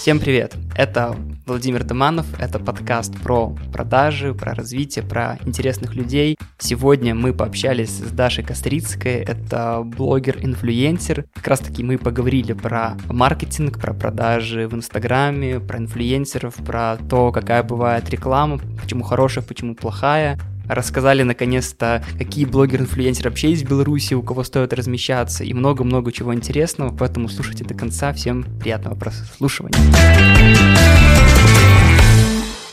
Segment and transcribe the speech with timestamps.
[0.00, 0.54] Всем привет!
[0.74, 1.14] Это
[1.50, 6.36] Владимир Доманов, это подкаст про продажи, про развитие, про интересных людей.
[6.58, 11.24] Сегодня мы пообщались с Дашей Кострицкой, это блогер-инфлюенсер.
[11.34, 17.32] Как раз таки мы поговорили про маркетинг, про продажи в Инстаграме, про инфлюенсеров, про то,
[17.32, 24.14] какая бывает реклама, почему хорошая, почему плохая рассказали наконец-то, какие блогеры-инфлюенсеры вообще есть в Беларуси,
[24.14, 28.12] у кого стоит размещаться, и много-много чего интересного, поэтому слушайте до конца.
[28.12, 29.78] Всем приятного прослушивания.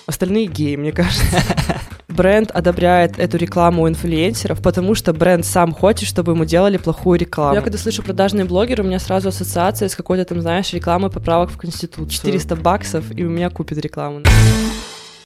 [0.08, 1.44] Остальные геи, мне кажется.
[2.08, 7.20] Бренд одобряет эту рекламу у инфлюенсеров, потому что бренд сам хочет, чтобы ему делали плохую
[7.20, 7.56] рекламу.
[7.56, 11.50] Я когда слышу продажные блогеры, у меня сразу ассоциация с какой-то там, знаешь, рекламой поправок
[11.52, 12.10] в Конституцию.
[12.10, 14.24] 400 баксов, и у меня купят рекламу.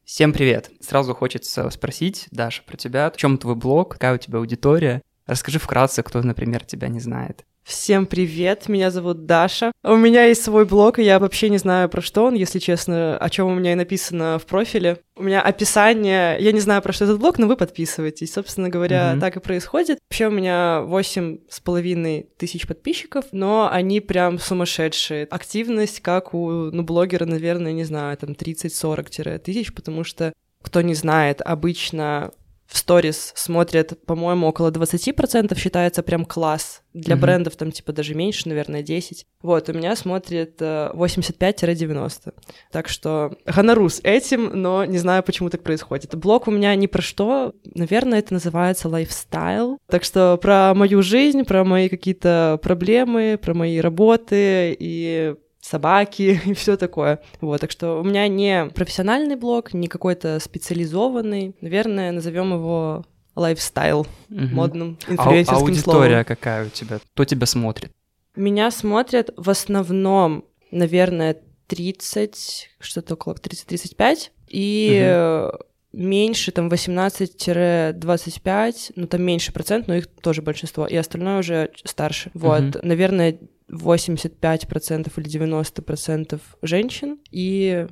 [0.03, 0.71] Всем привет!
[0.81, 3.11] Сразу хочется спросить, Даша, про тебя.
[3.11, 3.93] В чем твой блог?
[3.93, 5.03] Какая у тебя аудитория?
[5.27, 7.45] Расскажи вкратце, кто, например, тебя не знает.
[7.63, 9.71] Всем привет, меня зовут Даша.
[9.83, 13.17] У меня есть свой блог, и я вообще не знаю, про что он, если честно,
[13.17, 14.97] о чем у меня и написано в профиле.
[15.15, 18.33] У меня описание, я не знаю, про что этот блог, но вы подписываетесь.
[18.33, 19.19] Собственно говоря, mm-hmm.
[19.19, 19.99] так и происходит.
[20.09, 25.25] Вообще у меня восемь с половиной тысяч подписчиков, но они прям сумасшедшие.
[25.25, 30.93] Активность, как у, ну, блогера, наверное, не знаю, там 30-40 тысяч, потому что кто не
[30.93, 32.31] знает, обычно
[32.71, 36.83] в сторис смотрят, по-моему, около 20%, считается прям класс.
[36.93, 37.19] Для mm-hmm.
[37.19, 39.27] брендов там типа даже меньше, наверное, 10.
[39.41, 42.11] Вот, у меня смотрит 85-90.
[42.25, 42.31] Э,
[42.71, 46.15] так что гонорус этим, но не знаю, почему так происходит.
[46.15, 49.77] Блог у меня ни про что, наверное, это называется лайфстайл.
[49.87, 56.53] Так что про мою жизнь, про мои какие-то проблемы, про мои работы и собаки и
[56.53, 57.19] все такое.
[57.39, 61.55] Вот, так что у меня не профессиональный блог, не какой-то специализованный.
[61.61, 64.07] Наверное, назовем его лайфстайл угу.
[64.29, 66.25] модным а инфлюенсерским а, аудитория словом.
[66.25, 66.99] какая у тебя?
[67.13, 67.91] Кто тебя смотрит?
[68.35, 75.57] Меня смотрят в основном, наверное, 30, что-то около 30-35, и угу.
[75.93, 82.29] меньше, там, 18-25, ну, там меньше процент, но их тоже большинство, и остальное уже старше.
[82.33, 82.45] Угу.
[82.45, 83.39] Вот, наверное,
[83.71, 87.87] 85% или 90% женщин, и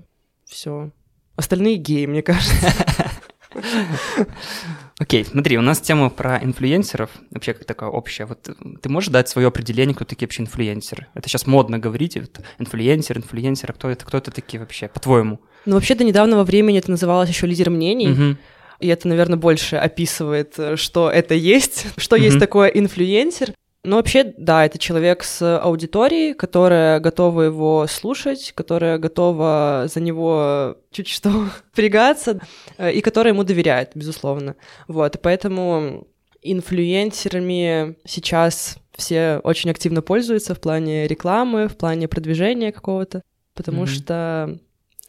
[0.45, 0.91] все.
[1.35, 2.73] Остальные геи, мне кажется.
[4.99, 8.25] Окей, окей, смотри, у нас тема про инфлюенсеров, вообще как такая общая.
[8.25, 8.47] Вот
[8.81, 11.07] ты можешь дать свое определение, кто такие вообще инфлюенсеры?
[11.15, 15.39] Это сейчас модно говорить, вот, инфлюенсер, инфлюенсер, а кто это, кто это такие вообще, по-твоему?
[15.65, 18.09] Ну, вообще до недавнего времени это называлось еще лидер мнений.
[18.09, 18.37] Uh-huh.
[18.79, 22.21] И это, наверное, больше описывает, э, что это есть, что uh-huh.
[22.21, 23.53] есть такое инфлюенсер.
[23.83, 30.77] Ну, вообще, да, это человек с аудиторией, которая готова его слушать, которая готова за него
[30.91, 32.41] чуть что пригаться,
[32.77, 34.57] э, и которая ему доверяет, безусловно.
[34.87, 36.07] Вот, и поэтому
[36.41, 43.23] инфлюенсерами сейчас все очень активно пользуются в плане рекламы, в плане продвижения какого-то,
[43.53, 43.87] потому mm-hmm.
[43.87, 44.59] что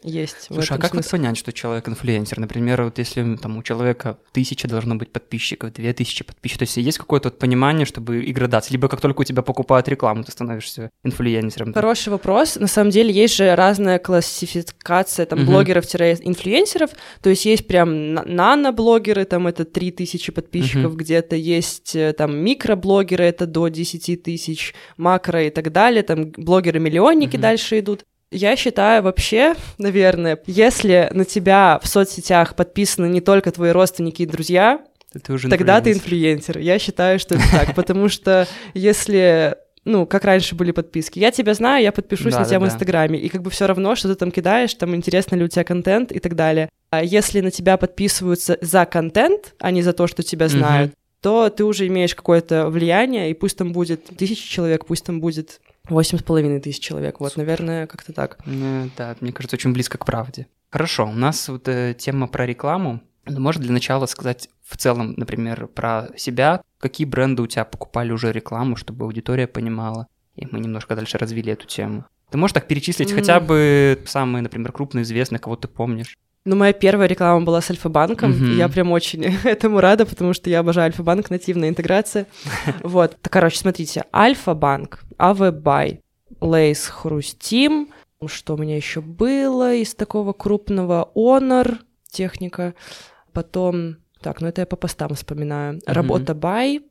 [0.03, 0.47] есть.
[0.47, 0.97] Слушай, а как смысле.
[0.97, 2.39] вот понять, что человек инфлюенсер?
[2.39, 6.77] Например, вот если там у человека тысяча должно быть подписчиков, две тысячи подписчиков, то есть
[6.77, 10.31] есть какое-то вот понимание, чтобы и градация, либо как только у тебя покупают рекламу, ты
[10.31, 11.73] становишься инфлюенсером.
[11.73, 12.55] Хороший вопрос.
[12.55, 15.51] На самом деле есть же разная классификация там угу.
[15.51, 16.91] блогеров-инфлюенсеров,
[17.21, 20.97] то есть есть прям нано-блогеры, там это три тысячи подписчиков, угу.
[20.97, 27.35] где-то есть э, там микроблогеры, это до 10 тысяч, макро и так далее, там блогеры-миллионники
[27.35, 27.41] угу.
[27.41, 28.05] дальше идут.
[28.31, 34.25] Я считаю вообще, наверное, если на тебя в соцсетях подписаны не только твои родственники и
[34.25, 34.81] друзья,
[35.23, 36.57] ты уже тогда ты инфлюенсер.
[36.57, 41.17] Я считаю, что это так, потому что если ну, как раньше были подписки.
[41.17, 43.65] Я тебя знаю, я подпишусь да, на тебя да, в Инстаграме, и как бы все
[43.65, 46.69] равно, что ты там кидаешь, там интересно ли у тебя контент и так далее.
[46.91, 50.97] А если на тебя подписываются за контент, а не за то, что тебя знают, угу.
[51.21, 55.61] то ты уже имеешь какое-то влияние, и пусть там будет тысяча человек, пусть там будет
[55.89, 57.43] Восемь с половиной тысяч человек, вот, Супер.
[57.43, 58.37] наверное, как-то так.
[58.45, 60.47] Ну, да, мне кажется, очень близко к правде.
[60.69, 63.01] Хорошо, у нас вот э, тема про рекламу.
[63.25, 68.11] Ну, можешь для начала сказать в целом, например, про себя, какие бренды у тебя покупали
[68.11, 72.05] уже рекламу, чтобы аудитория понимала, и мы немножко дальше развили эту тему.
[72.29, 73.15] Ты можешь так перечислить мм.
[73.15, 76.17] хотя бы самые, например, крупные известные, кого ты помнишь?
[76.43, 78.53] Ну, моя первая реклама была с Альфа-банком, mm-hmm.
[78.53, 82.25] и я прям очень этому рада, потому что я обожаю Альфа-банк, нативная интеграция.
[82.83, 86.01] Вот, короче, смотрите, Альфа-банк, av.by,
[86.39, 87.89] Lay's Хрустим,
[88.25, 91.77] что у меня еще было из такого крупного Honor,
[92.09, 92.73] техника,
[93.33, 95.93] потом, так, ну это я по постам вспоминаю, mm-hmm.
[95.93, 96.81] rabota.by,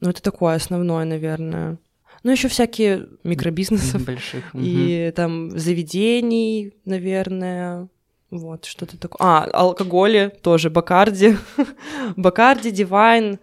[0.00, 1.78] ну это такое основное, наверное.
[2.24, 4.04] Ну, еще всякие микробизнесов.
[4.04, 4.52] Больших.
[4.54, 5.16] И угу.
[5.16, 7.88] там заведений, наверное,
[8.30, 9.26] вот, что-то такое.
[9.26, 11.36] А, алкоголи тоже, Бакарди.
[12.16, 13.38] Бакарди, Дивайн.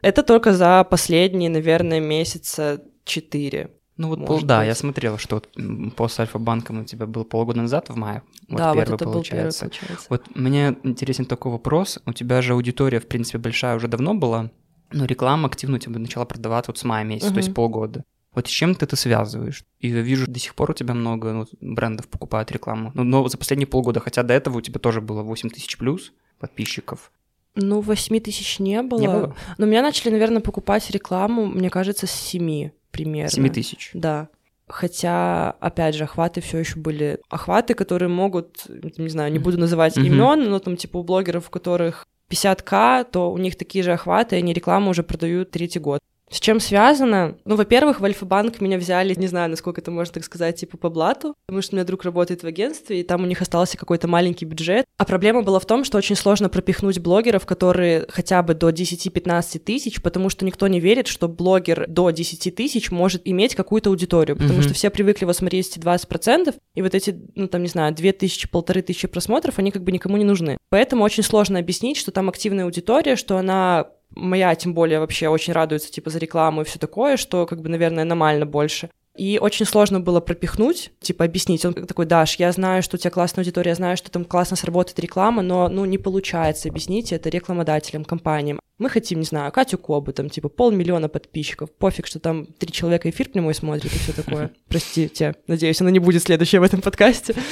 [0.00, 3.70] Это только за последние, наверное, месяца четыре.
[3.98, 4.68] Ну вот, пол, да, быть.
[4.68, 5.48] я смотрел, что вот
[5.96, 8.22] пост Альфа-банком у тебя был полгода назад, в мае.
[8.48, 9.60] Вот да, первый, вот это был первый, получается.
[9.60, 10.06] получается.
[10.08, 11.98] Вот мне интересен такой вопрос.
[12.06, 14.50] У тебя же аудитория, в принципе, большая уже давно была,
[14.92, 18.02] но реклама активно у тебя начала продаваться вот с мая месяца, то есть полгода.
[18.34, 19.64] Вот с чем ты это связываешь?
[19.80, 22.90] И я вижу, до сих пор у тебя много ну, брендов покупают рекламу.
[22.94, 26.12] Ну, но за последние полгода, хотя до этого у тебя тоже было 8 тысяч плюс
[26.38, 27.12] подписчиков.
[27.54, 29.00] Ну, 8 тысяч не было.
[29.00, 29.36] Не было?
[29.58, 33.30] Но меня начали, наверное, покупать рекламу, мне кажется, с 7 примерно.
[33.30, 33.90] 7 тысяч.
[33.92, 34.28] Да.
[34.66, 38.64] Хотя, опять же, охваты все еще были охваты, которые могут,
[38.96, 40.06] не знаю, не буду называть Мгм.
[40.06, 44.36] имен, но там типа у блогеров, у которых 50к, то у них такие же охваты,
[44.36, 46.00] и они рекламу уже продают третий год.
[46.32, 47.36] С чем связано?
[47.44, 50.88] Ну, во-первых, в Альфа-банк меня взяли, не знаю, насколько это можно так сказать, типа по
[50.88, 54.08] блату, потому что у меня друг работает в агентстве, и там у них остался какой-то
[54.08, 54.86] маленький бюджет.
[54.96, 59.58] А проблема была в том, что очень сложно пропихнуть блогеров, которые хотя бы до 10-15
[59.58, 64.36] тысяч, потому что никто не верит, что блогер до 10 тысяч может иметь какую-то аудиторию,
[64.36, 64.62] потому Мгм.
[64.62, 68.48] что все привыкли его смотреть эти 20%, и вот эти, ну, там, не знаю, 2000,
[68.48, 70.56] полторы тысячи просмотров, они как бы никому не нужны.
[70.70, 75.52] Поэтому очень сложно объяснить, что там активная аудитория, что она моя, тем более, вообще очень
[75.52, 78.90] радуется, типа, за рекламу и все такое, что, как бы, наверное, аномально больше.
[79.16, 81.64] И очень сложно было пропихнуть, типа, объяснить.
[81.66, 84.56] Он такой, Даш, я знаю, что у тебя классная аудитория, я знаю, что там классно
[84.56, 88.58] сработает реклама, но, ну, не получается объяснить это рекламодателям, компаниям.
[88.78, 91.70] Мы хотим, не знаю, Катю Кобу, там, типа, полмиллиона подписчиков.
[91.70, 94.50] Пофиг, что там три человека эфир прямой смотрит и все такое.
[94.68, 97.34] Простите, надеюсь, она не будет следующая в этом подкасте.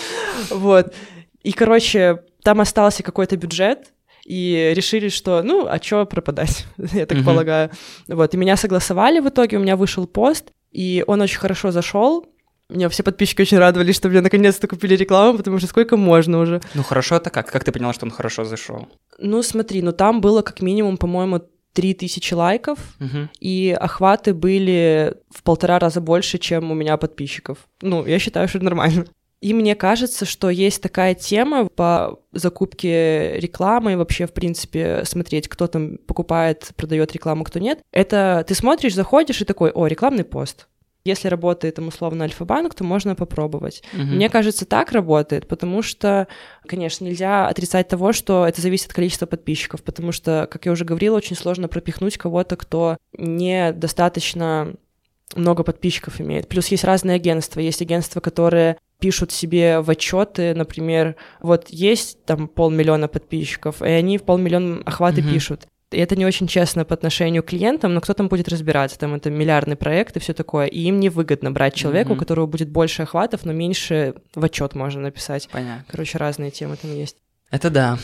[0.51, 0.95] Вот.
[1.43, 3.93] И, короче, там остался какой-то бюджет,
[4.25, 7.27] и решили, что, ну, а чё пропадать, я так Мгм.
[7.27, 7.71] полагаю.
[8.09, 12.27] Вот, и меня согласовали в итоге, у меня вышел пост, и он очень хорошо зашел.
[12.69, 16.61] Мне все подписчики очень радовались, что мне наконец-то купили рекламу, потому что сколько можно уже.
[16.75, 17.51] Ну хорошо, это как?
[17.51, 18.87] Как ты поняла, что он хорошо зашел?
[19.19, 21.41] Ну, смотри, ну там было как минимум, по-моему,
[21.73, 23.29] 3000 лайков, Угу.
[23.41, 27.59] и охваты были в полтора раза больше, чем у меня подписчиков.
[27.83, 29.05] Ну, я считаю, что это нормально.
[29.41, 35.67] И мне кажется, что есть такая тема по закупке рекламы вообще, в принципе, смотреть, кто
[35.67, 37.81] там покупает, продает рекламу, кто нет.
[37.91, 40.69] Это ты смотришь, заходишь и такой, о, рекламный пост.
[41.03, 43.83] Если работает там условно Альфа-банк, то можно попробовать.
[43.95, 46.29] Мне кажется, так работает, потому что,
[46.67, 50.85] конечно, нельзя отрицать того, что это зависит от количества подписчиков, потому что, как я уже
[50.85, 54.75] говорила, очень сложно пропихнуть кого-то, кто недостаточно
[55.35, 56.49] много подписчиков имеет.
[56.49, 57.61] Плюс есть разные агентства.
[57.61, 64.19] Есть агентства, которые пишут себе в отчеты, например, вот есть там полмиллиона подписчиков, и они
[64.19, 65.31] в полмиллиона охваты Мгм.
[65.33, 65.67] пишут.
[65.91, 68.97] И это не очень честно по отношению к клиентам, но кто там будет разбираться?
[68.97, 70.67] Там это миллиардный проект и все такое.
[70.67, 72.21] И им невыгодно брать человека, у Мгм.
[72.21, 75.49] которого будет больше охватов, но меньше в отчет можно написать.
[75.51, 75.85] Понятно.
[75.91, 77.17] Короче, разные темы там есть.
[77.51, 77.99] Это да.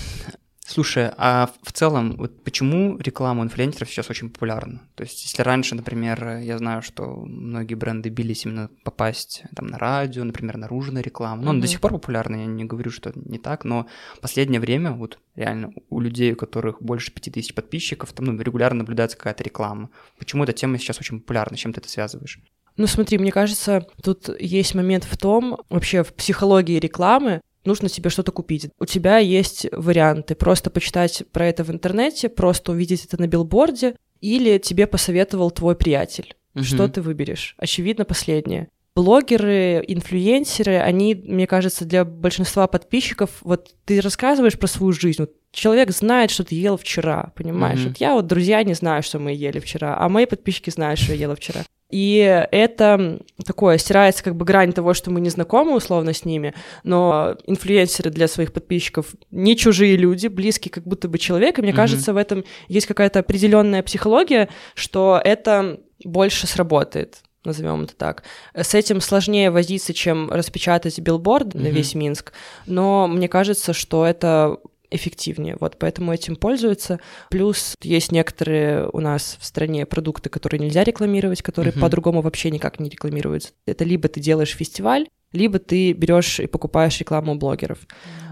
[0.68, 4.80] Слушай, а в целом, вот почему реклама инфлюенсеров сейчас очень популярна?
[4.96, 9.78] То есть, если раньше, например, я знаю, что многие бренды бились именно попасть там на
[9.78, 13.38] радио, например, наружная реклама, ну, она до сих пор популярна, я не говорю, что не
[13.38, 13.86] так, но
[14.16, 18.78] в последнее время вот реально у людей, у которых больше 5000 подписчиков, там ну, регулярно
[18.78, 19.90] наблюдается какая-то реклама.
[20.18, 21.56] Почему эта тема сейчас очень популярна?
[21.56, 22.40] С чем ты это связываешь?
[22.76, 28.10] Ну, смотри, мне кажется, тут есть момент в том, вообще в психологии рекламы, нужно себе
[28.10, 28.68] что-то купить.
[28.78, 30.34] У тебя есть варианты.
[30.34, 35.76] Просто почитать про это в интернете, просто увидеть это на билборде, или тебе посоветовал твой
[35.76, 36.34] приятель.
[36.60, 36.92] Что Мгм.
[36.92, 37.54] ты выберешь?
[37.58, 38.68] Очевидно, последнее.
[38.94, 45.32] Блогеры, инфлюенсеры, они, мне кажется, для большинства подписчиков, вот ты рассказываешь про свою жизнь, вот
[45.52, 47.80] человек знает, что ты ел вчера, понимаешь?
[47.80, 47.88] Мгм.
[47.88, 51.12] Вот я вот, друзья не знаю, что мы ели вчера, а мои подписчики знают, что
[51.12, 51.60] я ела вчера.
[51.90, 52.16] И
[52.50, 56.52] это такое, стирается как бы грань того, что мы не знакомы условно с ними,
[56.82, 61.70] но инфлюенсеры для своих подписчиков не чужие люди, близкие как будто бы человек, и мне
[61.70, 61.76] Мгм.
[61.76, 68.24] кажется, в этом есть какая-то определенная психология, что это больше сработает назовем это так.
[68.54, 71.70] С этим сложнее возиться, чем распечатать билборд на Мгм.
[71.70, 72.32] весь Минск,
[72.66, 74.58] но мне кажется, что это
[74.96, 76.98] эффективнее, вот поэтому этим пользуются.
[77.30, 81.80] Плюс есть некоторые у нас в стране продукты, которые нельзя рекламировать, которые Мгм.
[81.82, 83.50] по-другому вообще никак не рекламируются.
[83.66, 87.78] Это либо ты делаешь фестиваль, либо ты берешь и покупаешь рекламу блогеров.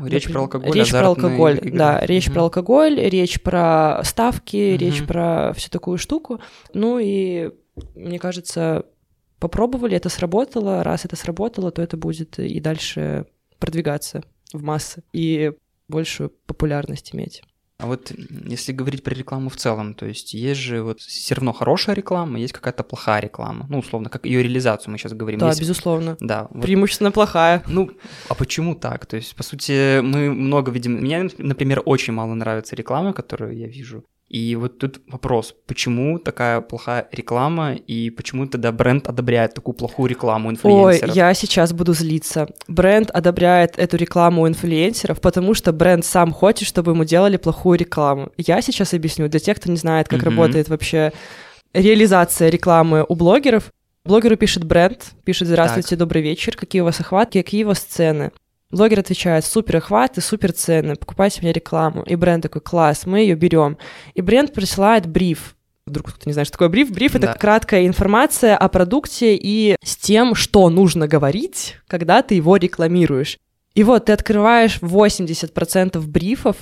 [0.05, 1.71] Речь про алкоголь, Речь про алкоголь, игры.
[1.79, 2.35] да, речь Мгм.
[2.35, 4.79] про алкоголь, речь про ставки, Мгм.
[4.79, 6.41] речь про всю такую штуку.
[6.73, 7.51] Ну и
[7.95, 8.87] мне кажется,
[9.41, 10.83] попробовали, это сработало.
[10.85, 13.27] Раз это сработало, то это будет и дальше
[13.59, 15.53] продвигаться в массы и
[15.89, 17.43] большую популярность иметь.
[17.79, 18.13] А вот
[18.49, 22.39] если говорить про рекламу в целом, то есть есть же вот все равно хорошая реклама,
[22.39, 23.67] есть какая-то плохая реклама.
[23.69, 25.41] Ну, условно, как ее реализацию мы сейчас говорим.
[25.41, 26.17] Да, Есть- безусловно.
[26.21, 27.65] Да, вот Преимущественно плохая.
[27.67, 27.91] Ну,
[28.29, 29.07] а почему так?
[29.07, 30.93] То есть, по сути, мы много видим...
[30.95, 34.05] Мне, например, очень мало нравится реклама, которую я вижу.
[34.35, 40.11] И вот тут вопрос, почему такая плохая реклама и почему тогда бренд одобряет такую плохую
[40.11, 41.11] рекламу инфлюенсеров?
[41.11, 42.49] Ой, я сейчас буду злиться.
[42.67, 47.79] Бренд одобряет эту рекламу у инфлюенсеров, потому что бренд сам хочет, чтобы ему делали плохую
[47.79, 48.33] рекламу.
[48.37, 50.25] Я сейчас объясню для тех, кто не знает, как mm-hmm.
[50.25, 51.13] работает вообще
[51.73, 53.71] реализация рекламы у блогеров.
[54.05, 56.01] Блогеру пишет бренд, пишет «Здравствуйте, так.
[56.01, 58.33] добрый вечер, какие у вас охватки, какие у вас цены?»
[58.71, 62.03] Блогер отвечает, супер охваты, супер цены, покупайте мне рекламу.
[62.03, 63.79] И бренд такой, класс, мы ее берем.
[64.15, 65.57] И бренд присылает бриф.
[65.87, 66.91] Вдруг кто-то не знает, что такое бриф.
[66.91, 67.35] Бриф— это да.
[67.35, 73.39] краткая информация о продукте и с тем, что нужно говорить, когда ты его рекламируешь.
[73.75, 76.57] И вот ты открываешь 80% брифов,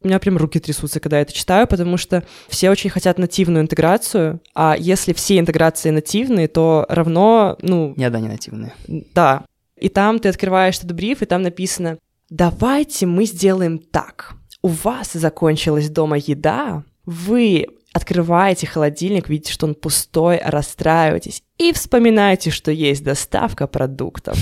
[0.00, 3.62] у меня прям руки трясутся, когда я это читаю, потому что все очень хотят нативную
[3.62, 7.94] интеграцию, а если все интеграции нативные, то равно, ну...
[7.96, 8.74] Нет, да, не нативные.
[8.86, 9.44] Да.
[9.80, 11.98] И там ты открываешь этот бриф, и там написано
[12.30, 14.34] «Давайте мы сделаем так.
[14.62, 22.50] У вас закончилась дома еда, вы открываете холодильник, видите, что он пустой, расстраиваетесь и вспоминаете,
[22.50, 24.36] что есть доставка продуктов.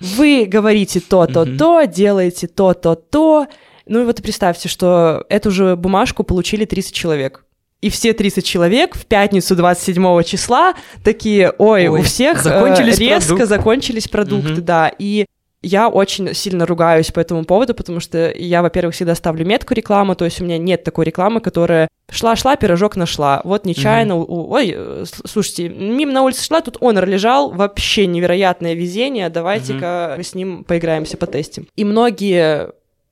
[0.00, 3.46] Вы говорите то-то, то, делаете то-то, то.
[3.86, 7.45] Ну и вот представьте, что эту же бумажку получили 30 человек.
[7.82, 12.98] И все 30 человек в пятницу 27 числа такие, ой, ой у всех э, закончились
[12.98, 13.48] резко продукт.
[13.48, 14.62] закончились продукты, угу.
[14.62, 14.90] да.
[14.98, 15.26] И
[15.62, 20.14] я очень сильно ругаюсь по этому поводу, потому что я, во-первых, всегда ставлю метку рекламы,
[20.14, 23.40] то есть у меня нет такой рекламы, которая шла-шла, пирожок нашла.
[23.44, 28.74] Вот нечаянно, mm ой, э, слушайте, мимо на улице шла, тут онор лежал, вообще невероятное
[28.74, 31.66] везение, давайте-ка mm мы с ним поиграемся, потестим.
[31.74, 32.70] И многие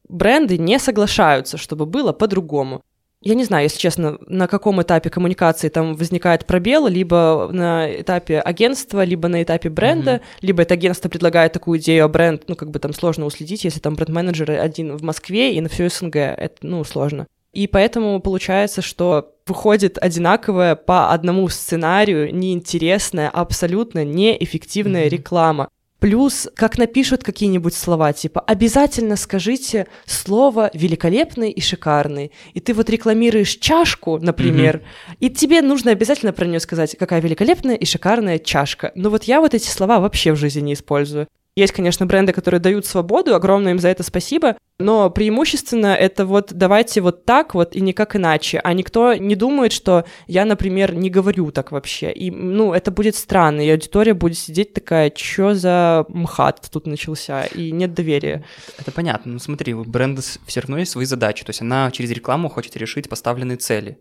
[0.08, 2.82] бренды не соглашаются, чтобы было по-другому
[3.24, 8.38] я не знаю, если честно, на каком этапе коммуникации там возникает пробел, либо на этапе
[8.38, 10.38] агентства, либо на этапе бренда, mm-hmm.
[10.42, 13.80] либо это агентство предлагает такую идею, а бренд, ну, как бы там сложно уследить, если
[13.80, 17.26] там бренд-менеджер один в Москве и на всю СНГ, это, ну, сложно.
[17.54, 25.10] И поэтому получается, что выходит одинаковая по одному сценарию неинтересная, абсолютно неэффективная mm-hmm.
[25.10, 25.68] реклама.
[26.04, 32.30] Плюс, как напишут какие-нибудь слова, типа «обязательно скажите слово великолепный и шикарный».
[32.52, 35.16] И ты вот рекламируешь чашку, например, mm-hmm.
[35.20, 38.92] и тебе нужно обязательно про нее сказать, какая великолепная и шикарная чашка.
[38.94, 41.26] Но вот я вот эти слова вообще в жизни не использую.
[41.56, 46.52] Есть, конечно, бренды, которые дают свободу, огромное им за это спасибо, но преимущественно это вот
[46.52, 51.10] давайте вот так вот и никак иначе, а никто не думает, что я, например, не
[51.10, 52.10] говорю так вообще.
[52.10, 57.44] И, ну, это будет странно, и аудитория будет сидеть такая, что за мхат тут начался,
[57.44, 58.44] и нет доверия.
[58.76, 62.10] Это понятно, ну смотри, у бренда все равно есть свои задачи, то есть она через
[62.10, 63.98] рекламу хочет решить поставленные цели.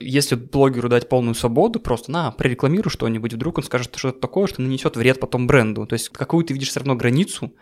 [0.00, 4.62] Если блогеру дать полную свободу, просто на, прорекламируй что-нибудь, вдруг он скажет что-то такое, что
[4.62, 5.86] нанесет вред потом бренду.
[5.86, 7.52] То есть какую ты видишь все равно границу,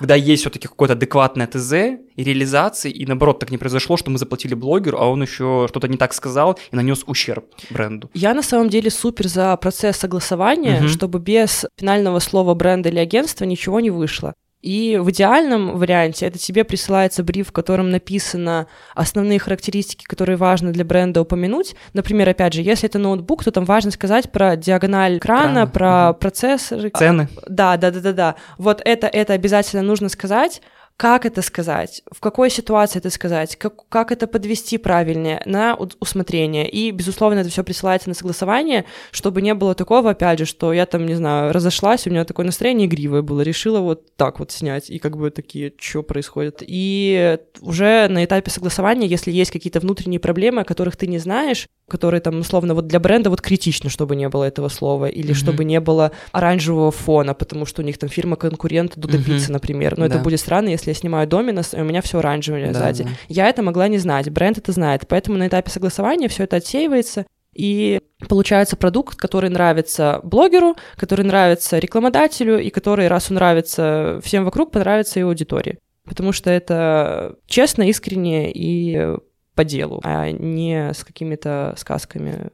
[0.00, 1.72] когда есть все-таки какое-то адекватное ТЗ
[2.16, 5.88] и реализации, и наоборот так не произошло, что мы заплатили блогеру, а он еще что-то
[5.88, 8.10] не так сказал и нанес ущерб бренду.
[8.14, 10.88] Я на самом деле супер за процесс согласования, угу.
[10.88, 14.34] чтобы без финального слова бренда или агентства ничего не вышло.
[14.62, 20.72] И в идеальном варианте это тебе присылается бриф, в котором написано основные характеристики, которые важно
[20.72, 21.74] для бренда упомянуть.
[21.94, 25.66] Например, опять же, если это ноутбук, то там важно сказать про диагональ экрана, Экрана.
[25.66, 26.18] про угу.
[26.18, 26.90] процессоры.
[26.90, 27.28] Цены.
[27.48, 28.34] Да, да, да, да, да.
[28.58, 30.60] Вот это, это обязательно нужно сказать
[31.00, 36.68] как это сказать, в какой ситуации это сказать, как, как это подвести правильнее на усмотрение.
[36.68, 40.84] И, безусловно, это все присылается на согласование, чтобы не было такого, опять же, что я
[40.84, 44.90] там, не знаю, разошлась, у меня такое настроение игривое было, решила вот так вот снять,
[44.90, 46.58] и как бы такие, что происходит.
[46.60, 51.66] И уже на этапе согласования, если есть какие-то внутренние проблемы, о которых ты не знаешь,
[51.90, 55.34] которые там, условно, вот для бренда вот критично, чтобы не было этого слова, или mm-hmm.
[55.34, 59.52] чтобы не было оранжевого фона, потому что у них там фирма-конкурент Дуда mm-hmm.
[59.52, 59.98] например.
[59.98, 60.14] Но да.
[60.14, 63.02] это будет странно, если я снимаю доминос, и у меня все оранжевое да, сзади.
[63.02, 63.10] Да.
[63.28, 67.26] Я это могла не знать, бренд это знает, поэтому на этапе согласования все это отсеивается,
[67.54, 74.44] и получается продукт, который нравится блогеру, который нравится рекламодателю, и который, раз он нравится всем
[74.44, 75.78] вокруг, понравится и аудитории.
[76.04, 79.16] Потому что это честно, искренне и
[79.54, 82.50] по делу, а не с какими-то сказками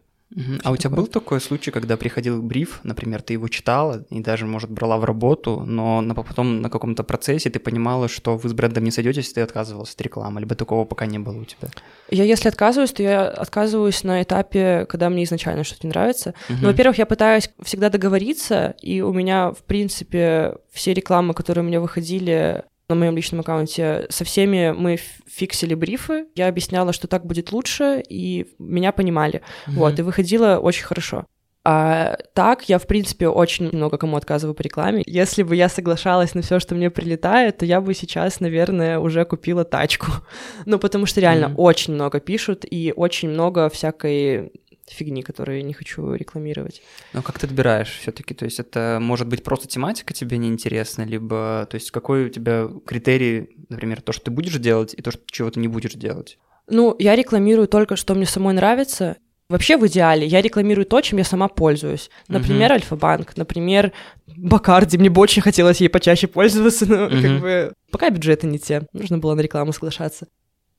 [0.65, 4.45] а у тебя был такой случай, когда приходил бриф, например, ты его читала и даже,
[4.45, 8.53] может, брала в работу, но на, потом на каком-то процессе ты понимала, что вы с
[8.53, 11.69] брендом не сойдетесь, ты отказывалась от рекламы, либо такого пока не было у тебя?
[12.11, 16.35] Я если отказываюсь, то я отказываюсь на этапе, когда мне изначально что-то не нравится.
[16.49, 16.59] Угу.
[16.61, 21.69] Ну, во-первых, я пытаюсь всегда договориться, и у меня, в принципе, все рекламы, которые у
[21.69, 24.07] меня выходили, на моем личном аккаунте.
[24.09, 29.43] Со всеми мы фиксили брифы, я объясняла, что так будет лучше, и меня понимали.
[29.67, 29.73] Mm-hmm.
[29.73, 31.27] Вот, и выходило очень хорошо.
[31.69, 35.03] А так, я, в принципе, очень много кому отказываю по рекламе.
[35.05, 39.25] Если бы я соглашалась на все, что мне прилетает, то я бы сейчас, наверное, уже
[39.25, 40.07] купила тачку.
[40.65, 41.57] ну, потому что реально mm-hmm.
[41.57, 44.53] очень много пишут и очень много всякой
[44.89, 46.83] фигни, которые не хочу рекламировать.
[47.13, 48.35] Но как ты отбираешь все-таки?
[48.35, 52.69] То есть это может быть просто тематика тебе неинтересна, либо то есть какой у тебя
[52.87, 56.39] критерий, например, то, что ты будешь делать, и то, что чего ты не будешь делать?
[56.69, 59.17] Ну, я рекламирую только, что мне самой нравится,
[59.49, 62.11] Вообще в идеале я рекламирую то, чем я сама пользуюсь.
[62.27, 62.75] Например, uh-huh.
[62.75, 63.93] Альфа-банк, например,
[64.27, 64.99] Бакарди.
[64.99, 67.23] Мне бы очень хотелось ей почаще пользоваться, но uh-huh.
[67.23, 68.89] как бы пока бюджеты не те.
[68.93, 70.27] Нужно было на рекламу соглашаться.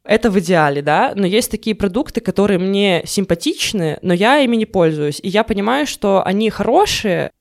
[0.08, 4.66] Это в идеале, да, но есть такие продукты, которые мне симпатичны, но я ими не
[4.66, 5.20] пользуюсь.
[5.22, 7.32] И я понимаю, что они хорошие,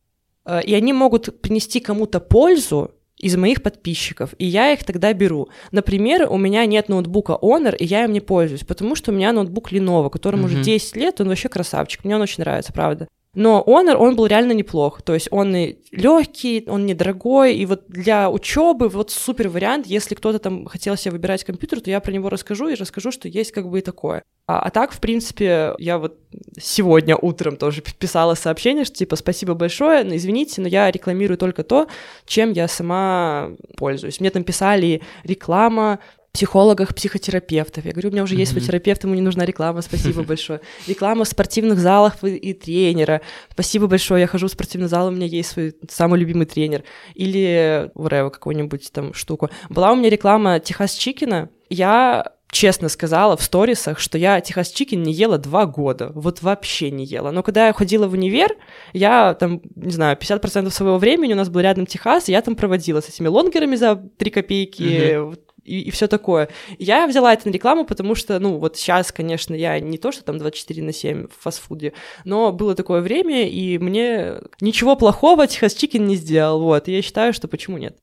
[0.44, 5.48] э, и они могут принести кому-то пользу, из моих подписчиков, и я их тогда беру.
[5.72, 9.32] Например, у меня нет ноутбука Honor, и я им не пользуюсь, потому что у меня
[9.32, 10.60] ноутбук Lenovo, которому mm-hmm.
[10.60, 13.08] уже 10 лет, он вообще красавчик, мне он очень нравится, правда.
[13.36, 15.02] Но Honor, он был реально неплох.
[15.02, 19.86] То есть он и легкий, он недорогой, и вот для учебы вот супер вариант.
[19.86, 23.28] Если кто-то там хотел себе выбирать компьютер, то я про него расскажу и расскажу, что
[23.28, 24.22] есть как бы и такое.
[24.48, 26.18] А, а так, в принципе, я вот
[26.58, 31.62] сегодня утром тоже писала сообщение, что типа спасибо большое, но извините, но я рекламирую только
[31.62, 31.88] то,
[32.24, 34.18] чем я сама пользуюсь.
[34.18, 35.98] Мне там писали реклама
[36.36, 37.86] психологах, психотерапевтов.
[37.86, 40.60] Я говорю, у меня уже есть свой терапевт, ему не нужна реклама, спасибо большое.
[40.86, 43.22] Реклама в спортивных залах и тренера.
[43.50, 46.84] Спасибо большое, я хожу в спортивный зал, у меня есть свой самый любимый тренер.
[47.14, 49.48] Или whatever, какую-нибудь там штуку.
[49.70, 51.48] Была у меня реклама Техас Чикена.
[51.70, 56.90] Я честно сказала в сторисах, что я Техас Чикен не ела два года, вот вообще
[56.90, 57.30] не ела.
[57.30, 58.54] Но когда я ходила в универ,
[58.92, 62.56] я там, не знаю, 50% своего времени у нас был рядом Техас, и я там
[62.56, 66.48] проводила с этими лонгерами за 3 копейки, mm-hmm и, и все такое.
[66.78, 70.24] Я взяла это на рекламу, потому что, ну, вот сейчас, конечно, я не то, что
[70.24, 71.92] там 24 на 7 в фастфуде,
[72.24, 77.32] но было такое время, и мне ничего плохого Техас Чикен не сделал, вот, я считаю,
[77.32, 77.98] что почему нет.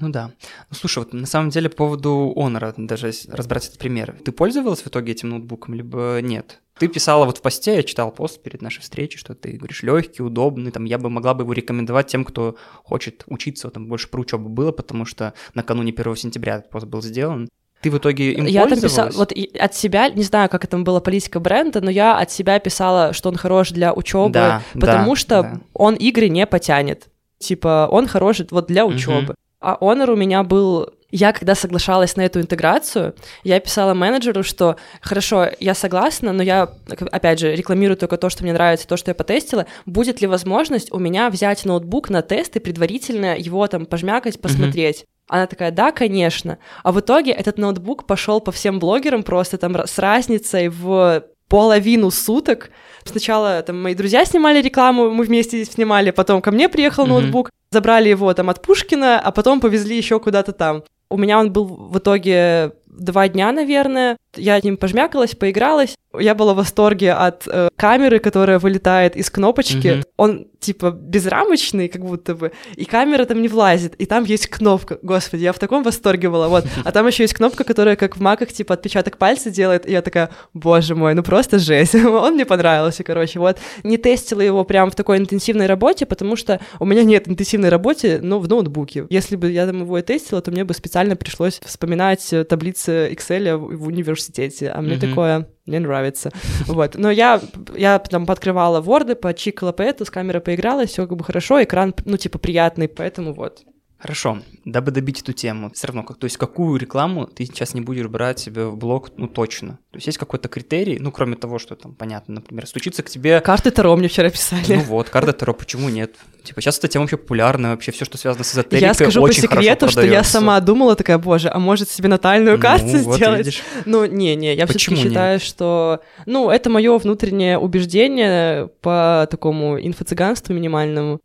[0.00, 0.32] Ну да.
[0.70, 4.16] Ну слушай, вот на самом деле по поводу Honor, даже разбрать этот пример.
[4.24, 6.60] Ты пользовалась в итоге этим ноутбуком, либо нет?
[6.78, 10.22] Ты писала вот в посте, я читал пост перед нашей встречей, что ты говоришь легкий,
[10.22, 14.20] удобный, там я бы могла бы его рекомендовать тем, кто хочет учиться, там больше про
[14.20, 17.48] учебу было, потому что накануне 1 сентября этот пост был сделан.
[17.80, 21.00] Ты в итоге им я там писала, вот от себя, не знаю, как это была
[21.00, 25.16] политика бренда, но я от себя писала, что он хорош для учебы, да, потому да,
[25.16, 25.60] что да.
[25.74, 27.08] он игры не потянет.
[27.38, 29.34] Типа, он хорош вот для учебы.
[29.34, 29.34] Угу.
[29.60, 34.74] А Honor у меня был я, когда соглашалась на эту интеграцию, я писала менеджеру, что
[35.00, 39.12] хорошо, я согласна, но я, опять же, рекламирую только то, что мне нравится, то, что
[39.12, 39.66] я потестила.
[39.86, 45.02] Будет ли возможность у меня взять ноутбук на тест и предварительно его там пожмякать, посмотреть?
[45.02, 45.28] Mm-hmm.
[45.28, 46.58] Она такая, да, конечно.
[46.82, 52.10] А в итоге этот ноутбук пошел по всем блогерам просто там с разницей в половину
[52.10, 52.70] суток.
[53.04, 57.08] Сначала там мои друзья снимали рекламу, мы вместе снимали, потом ко мне приехал mm-hmm.
[57.20, 60.82] ноутбук, забрали его там от Пушкина, а потом повезли еще куда-то там.
[61.14, 64.16] У меня он был в итоге два дня, наверное.
[64.36, 65.94] Я ним пожмякалась, поигралась.
[66.18, 69.86] Я была в восторге от э, камеры, которая вылетает из кнопочки.
[69.86, 70.04] Mm-hmm.
[70.16, 74.98] Он типа безрамочный, как будто бы, и камера там не влазит, и там есть кнопка.
[75.02, 76.64] Господи, я в таком восторге была, вот.
[76.84, 80.00] А там еще есть кнопка, которая как в маках, типа, отпечаток пальца делает, и я
[80.00, 81.94] такая, боже мой, ну просто жесть.
[82.04, 83.58] Он мне понравился, короче, вот.
[83.82, 88.20] Не тестила его прям в такой интенсивной работе, потому что у меня нет интенсивной работы,
[88.22, 89.06] но в ноутбуке.
[89.10, 92.44] Если бы я там его и тестила, то мне бы специально пришлось вспоминать э,
[92.84, 95.08] таблицы Excel в университете, а мне mm-hmm.
[95.08, 96.30] такое мне нравится.
[96.66, 96.94] Вот.
[96.96, 97.40] Но я,
[97.76, 101.94] я там подкрывала Word, почикала по эту, с камерой поиграла, все как бы хорошо, экран,
[102.04, 103.62] ну, типа, приятный, поэтому вот.
[103.98, 107.80] Хорошо, дабы добить эту тему, все равно, как, то есть какую рекламу ты сейчас не
[107.80, 109.78] будешь брать себе в блог, ну точно.
[109.90, 113.40] То есть есть какой-то критерий, ну кроме того, что там, понятно, например, стучится к тебе...
[113.40, 114.74] Карты Таро мне вчера писали.
[114.76, 116.16] Ну вот, карты Таро, почему нет?
[116.42, 119.48] Типа сейчас эта тема вообще популярна, вообще все, что связано с эзотерикой, Я скажу очень
[119.48, 123.46] по секрету, что я сама думала такая, боже, а может себе натальную карту ну, сделать?
[123.46, 126.00] Вот ну, не-не, я все-таки считаю, что...
[126.26, 131.20] Ну, это мое внутреннее убеждение по такому инфо-цыганству минимальному.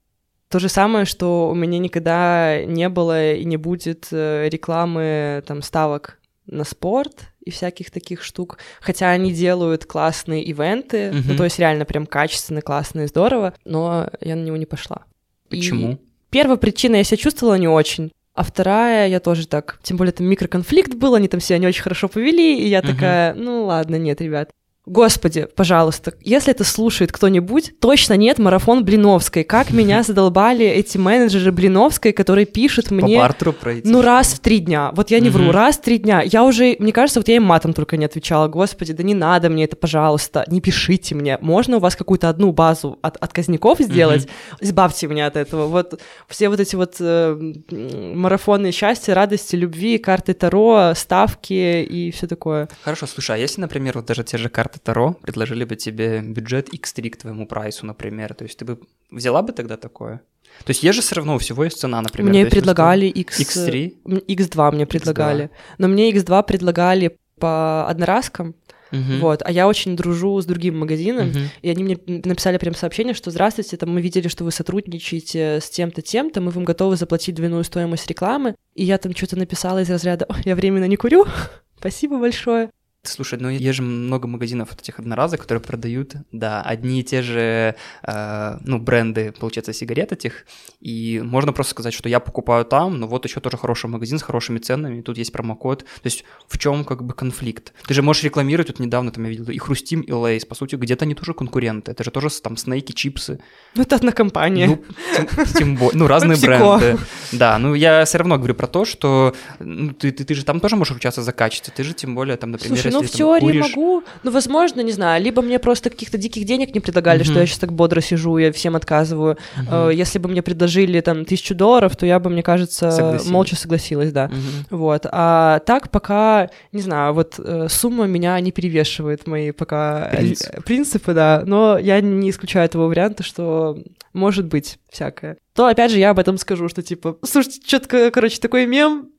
[0.49, 5.61] То же самое, что у меня никогда не было и не будет э, рекламы там
[5.61, 8.57] ставок на спорт и всяких таких штук.
[8.81, 11.23] Хотя они делают классные ивенты, mm-hmm.
[11.27, 15.03] ну то есть реально прям качественно, классно и здорово, но я на него не пошла.
[15.49, 15.93] Почему?
[15.93, 15.97] И
[16.31, 18.11] первая причина, я себя чувствовала не очень.
[18.33, 21.83] А вторая, я тоже так, тем более там микроконфликт был, они там себя не очень
[21.83, 22.87] хорошо повели, и я uh-huh.
[22.87, 24.51] такая, ну ладно, нет, ребят.
[24.85, 29.43] Господи, пожалуйста, если это слушает кто-нибудь, точно нет марафон Блиновской.
[29.43, 33.17] Как меня задолбали эти менеджеры Блиновской, которые пишут мне...
[33.17, 33.87] По бартеру пройти.
[33.87, 34.91] Ну, раз в три дня.
[34.93, 36.21] Вот я не вру, раз в три дня.
[36.21, 38.47] Я уже, мне кажется, вот я им матом только не отвечала.
[38.47, 41.37] Господи, да не надо мне это, пожалуйста, не пишите мне.
[41.41, 44.27] Можно у вас какую-то одну базу от отказников сделать?
[44.59, 45.67] Избавьте меня от этого.
[45.67, 52.27] Вот все вот эти вот э, марафоны счастья, радости, любви, карты Таро, ставки и все
[52.27, 52.69] такое.
[52.83, 56.69] Хорошо, слушай, а если, например, вот даже те же карты Таро предложили бы тебе бюджет
[56.73, 58.79] X3 к твоему прайсу, например, то есть ты бы
[59.09, 60.21] взяла бы тогда такое?
[60.65, 62.29] То есть есть же все равно у всего есть цена, например.
[62.29, 63.39] Мне предлагали X...
[63.39, 63.95] X3?
[64.05, 65.45] X2 мне предлагали.
[65.45, 65.49] X2.
[65.77, 68.55] Но мне X2 предлагали по одноразкам,
[68.91, 69.19] Uh-huh.
[69.19, 71.47] Вот, а я очень дружу с другим магазином, uh-huh.
[71.61, 75.69] и они мне написали прям сообщение, что здравствуйте, там мы видели, что вы сотрудничаете с
[75.69, 78.55] тем-то, тем-то, мы вам готовы заплатить двойную стоимость рекламы.
[78.73, 81.27] И я там что-то написала из разряда, я временно не курю,
[81.77, 82.71] спасибо большое.
[83.09, 87.21] Слушай, ну есть же много магазинов вот этих одноразок, которые продают, да, одни и те
[87.21, 90.45] же, э, ну, бренды, получается, сигарет этих,
[90.79, 94.21] и можно просто сказать, что я покупаю там, но вот еще тоже хороший магазин с
[94.21, 97.73] хорошими ценами, тут есть промокод, то есть в чем как бы конфликт?
[97.87, 100.75] Ты же можешь рекламировать, вот недавно там я видел и Хрустим, и Лейс, по сути,
[100.75, 103.39] где-то они тоже конкуренты, это же тоже там снейки, чипсы.
[103.75, 104.67] Ну, это одна компания.
[104.67, 104.83] Ну,
[105.15, 106.97] тем, тем более, ну, разные бренды.
[107.31, 110.59] Да, ну, я все равно говорю про то, что ну, ты, ты, ты же там
[110.59, 113.41] тоже можешь участвовать за качество, ты же тем более там, например, Слушай, ну в теории
[113.41, 113.69] куришь...
[113.69, 117.31] могу, ну, возможно, не знаю, либо мне просто каких-то диких денег не предлагали, uh-huh.
[117.31, 119.37] что я сейчас так бодро сижу, я всем отказываю.
[119.57, 119.93] Uh-huh.
[119.93, 123.31] Если бы мне предложили там тысячу долларов, то я бы, мне кажется, согласилась.
[123.31, 124.25] молча согласилась, да.
[124.25, 124.65] Uh-huh.
[124.69, 125.05] Вот.
[125.11, 130.63] А так пока, не знаю, вот э, сумма меня не перевешивает мои пока Принцип.
[130.63, 133.77] принципы, да, но я не исключаю этого варианта, что
[134.13, 135.37] может быть всякое.
[135.53, 139.09] То, опять же, я об этом скажу, что типа, слушайте, что-то, короче, такой мем,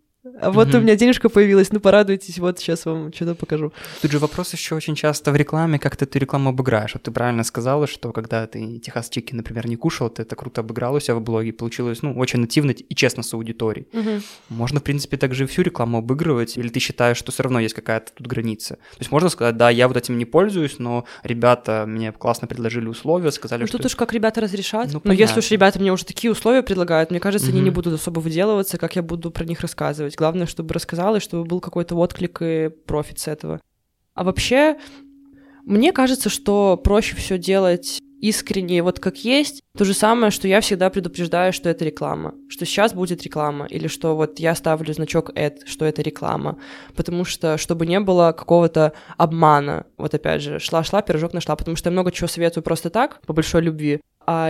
[0.41, 0.77] а вот mm-hmm.
[0.77, 3.73] у меня денежка появилась, ну порадуйтесь, вот сейчас вам что-то покажу.
[4.03, 6.93] Тут же вопрос еще очень часто в рекламе, как ты эту рекламу обыграешь.
[6.95, 10.61] Вот ты правильно сказала, что когда ты Техас Чики, например, не кушал, ты это круто
[10.61, 13.87] обыграл у себя в блоге, получилось, ну, очень нативно и честно с аудиторией.
[13.93, 14.23] Mm-hmm.
[14.51, 18.13] Можно, в принципе, также всю рекламу обыгрывать, или ты считаешь, что все равно есть какая-то
[18.15, 18.75] тут граница?
[18.75, 22.89] То есть можно сказать, да, я вот этим не пользуюсь, но ребята мне классно предложили
[22.89, 23.79] условия, сказали, ну, что...
[23.79, 24.93] тут уж как ребята разрешат.
[24.93, 27.53] Ну, но если уж ребята мне уже такие условия предлагают, мне кажется, mm-hmm.
[27.53, 30.17] они не будут особо выделываться, как я буду про них рассказывать рассказывать.
[30.17, 33.61] Главное, чтобы рассказал, и чтобы был какой-то отклик и профит с этого.
[34.15, 34.77] А вообще,
[35.65, 39.63] мне кажется, что проще все делать искренне, вот как есть.
[39.79, 43.89] То же самое, что я всегда предупреждаю, что это реклама, что сейчас будет реклама, или
[43.89, 46.59] что вот я ставлю значок «эд», что это реклама,
[46.95, 51.89] потому что, чтобы не было какого-то обмана, вот опять же, шла-шла, пирожок нашла, потому что
[51.89, 54.01] я много чего советую просто так, по большой любви,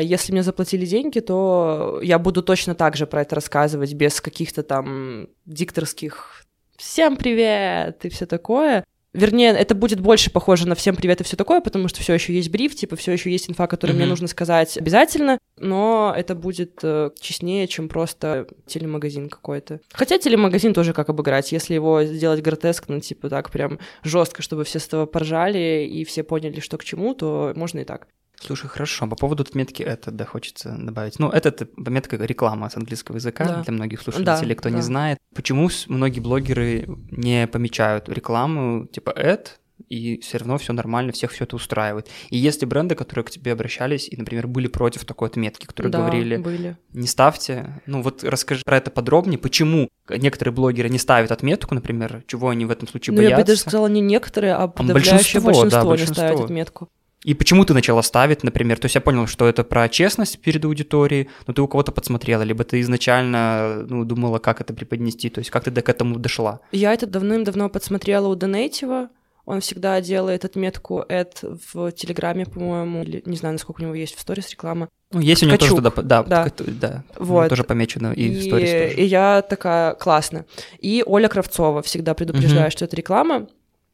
[0.02, 4.62] если мне заплатили деньги, то я буду точно так же про это рассказывать, без каких-то
[4.62, 6.44] там дикторских
[6.76, 8.84] «всем привет» и все такое.
[9.12, 12.32] Вернее, это будет больше похоже на всем привет и все такое, потому что все еще
[12.32, 14.00] есть бриф, типа все еще есть инфа, которую mm-hmm.
[14.00, 19.80] мне нужно сказать обязательно, но это будет э, честнее, чем просто телемагазин какой-то.
[19.92, 24.78] Хотя телемагазин тоже как обыграть, если его сделать гротескно, типа так прям жестко, чтобы все
[24.78, 28.06] с этого поржали и все поняли, что к чему, то можно и так.
[28.40, 29.06] Слушай, хорошо.
[29.06, 31.18] По поводу отметки это, да, хочется добавить.
[31.18, 33.62] Ну, это пометка реклама с английского языка да.
[33.62, 34.76] для многих слушателей, да, кто да.
[34.76, 35.18] не знает.
[35.34, 39.48] Почему многие блогеры не помечают рекламу типа ad,
[39.88, 42.08] и все равно все нормально, всех все это устраивает.
[42.30, 45.98] И если бренды, которые к тебе обращались и, например, были против такой отметки, которые да,
[45.98, 46.76] говорили, были.
[46.92, 52.22] не ставьте, ну вот расскажи про это подробнее, почему некоторые блогеры не ставят отметку, например,
[52.26, 53.36] чего они в этом случае ну, боятся.
[53.36, 56.44] я бы даже сказала не некоторые, а подавляющее а большинство, большинство, да, большинство не ставит
[56.44, 56.88] отметку.
[57.24, 58.78] И почему ты начала ставить, например?
[58.78, 62.42] То есть я понял, что это про честность перед аудиторией, но ты у кого-то подсмотрела,
[62.42, 66.60] либо ты изначально ну, думала, как это преподнести, то есть как ты к этому дошла?
[66.72, 69.10] Я это давным-давно подсмотрела у Донейтива.
[69.44, 74.14] Он всегда делает отметку «эд» в Телеграме, по-моему, или не знаю, насколько у него есть
[74.14, 74.88] в сторис реклама.
[75.12, 77.48] Ну, есть у него тоже туда, да, да, да вот.
[77.48, 78.94] тоже помечено и, и в сторис тоже.
[78.94, 80.44] И я такая, классно.
[80.78, 82.76] И Оля Кравцова всегда предупреждает, угу.
[82.76, 83.48] что это реклама,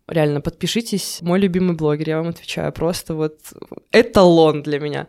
[0.08, 1.18] Реально, подпишитесь.
[1.22, 2.72] Мой любимый блогер, я вам отвечаю.
[2.72, 3.38] Просто вот
[3.92, 5.08] эталон для меня.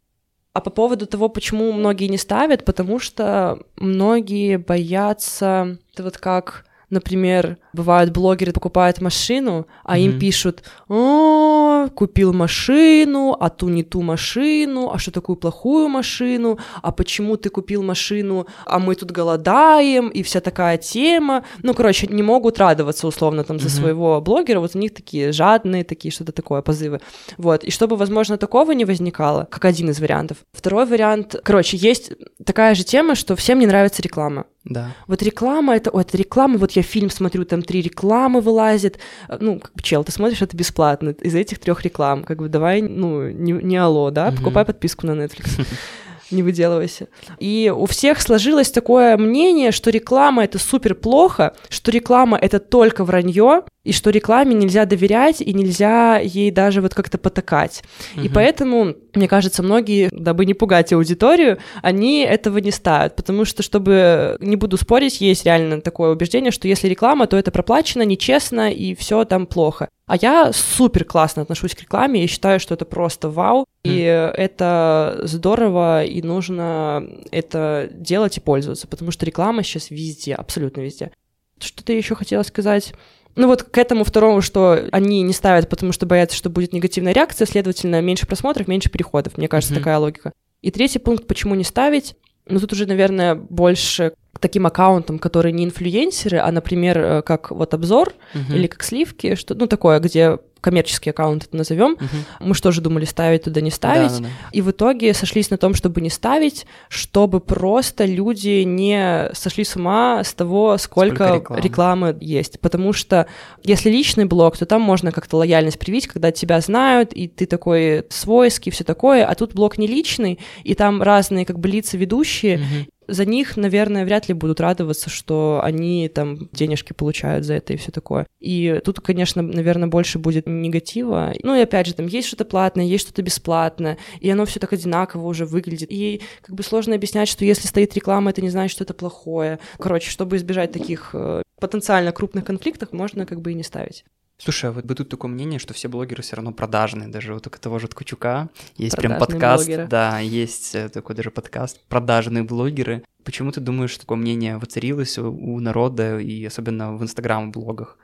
[0.53, 6.65] А по поводу того, почему многие не ставят, потому что многие боятся, это вот как
[6.89, 10.01] например, бывают блогеры покупают машину, а mm-hmm.
[10.01, 16.59] им пишут, о, купил машину, а ту не ту машину, а что такую плохую машину,
[16.81, 21.43] а почему ты купил машину, а мы тут голодаем, и вся такая тема.
[21.63, 23.69] Ну, короче, не могут радоваться условно там за mm-hmm.
[23.69, 27.01] своего блогера, вот у них такие жадные, такие что-то такое, позывы.
[27.37, 30.37] Вот, и чтобы, возможно, такого не возникало, как один из вариантов.
[30.53, 32.11] Второй вариант, короче, есть
[32.45, 34.45] такая же тема, что всем не нравится реклама.
[34.69, 34.95] Да.
[35.07, 38.99] Вот реклама это, это реклама, вот я фильм смотрю, там три рекламы вылазит.
[39.39, 42.23] Ну, как бы, чел, ты смотришь это бесплатно из этих трех реклам.
[42.23, 45.65] Как бы давай, ну, не, не алло, да, покупай подписку на Netflix.
[46.31, 47.07] не выделывайся.
[47.39, 53.03] И у всех сложилось такое мнение, что реклама это супер плохо, что реклама это только
[53.03, 57.83] вранье, и что рекламе нельзя доверять, и нельзя ей даже вот как-то потакать.
[58.15, 58.25] Угу.
[58.25, 63.63] И поэтому, мне кажется, многие, дабы не пугать аудиторию, они этого не ставят, потому что,
[63.63, 68.71] чтобы, не буду спорить, есть реально такое убеждение, что если реклама, то это проплачено, нечестно,
[68.71, 69.87] и все там плохо.
[70.07, 73.67] А я супер классно отношусь к рекламе и считаю, что это просто вау, mm.
[73.83, 80.79] и это здорово, и нужно это делать и пользоваться, потому что реклама сейчас везде, абсолютно
[80.79, 81.11] везде.
[81.59, 82.93] Что ты еще хотела сказать?
[83.35, 87.13] Ну вот к этому второму, что они не ставят, потому что боятся, что будет негативная
[87.13, 89.37] реакция, следовательно, меньше просмотров, меньше переходов.
[89.37, 89.79] Мне кажется, mm-hmm.
[89.79, 90.31] такая логика.
[90.61, 92.15] И третий пункт, почему не ставить,
[92.49, 97.73] ну тут уже, наверное, больше таким аккаунтам, которые не инфлюенсеры, а, например, э, как вот
[97.73, 98.55] обзор uh-huh.
[98.55, 101.93] или как сливки, что, ну, такое, где коммерческий аккаунт это назовем.
[101.93, 102.07] Uh-huh.
[102.39, 104.11] Мы что же думали, ставить туда, не ставить.
[104.11, 104.49] Да, да, да.
[104.51, 109.75] И в итоге сошлись на том, чтобы не ставить, чтобы просто люди не сошли с
[109.75, 111.61] ума с того, сколько, сколько рекламы.
[111.61, 112.59] рекламы есть.
[112.59, 113.27] Потому что
[113.63, 118.05] если личный блог, то там можно как-то лояльность привить, когда тебя знают, и ты такой
[118.09, 122.57] свойский, все такое, а тут блог не личный, и там разные как бы лица ведущие,
[122.57, 127.73] uh-huh за них, наверное, вряд ли будут радоваться, что они там денежки получают за это
[127.73, 128.27] и все такое.
[128.39, 131.33] И тут, конечно, наверное, больше будет негатива.
[131.43, 134.73] Ну и опять же, там есть что-то платное, есть что-то бесплатное, и оно все так
[134.73, 135.91] одинаково уже выглядит.
[135.91, 139.59] И как бы сложно объяснять, что если стоит реклама, это не значит, что это плохое.
[139.79, 144.05] Короче, чтобы избежать таких э, потенциально крупных конфликтов, можно как бы и не ставить.
[144.39, 147.49] Слушай, а вот бытует такое мнение, что все блогеры все равно продажные, даже вот у
[147.49, 149.87] того же Ткачука есть Продажные прям подкаст, блогеры.
[149.87, 153.03] да, есть э, такой даже подкаст «Продажные блогеры».
[153.23, 157.97] Почему ты думаешь, что такое мнение воцарилось у народа и особенно в инстаграм-блогах?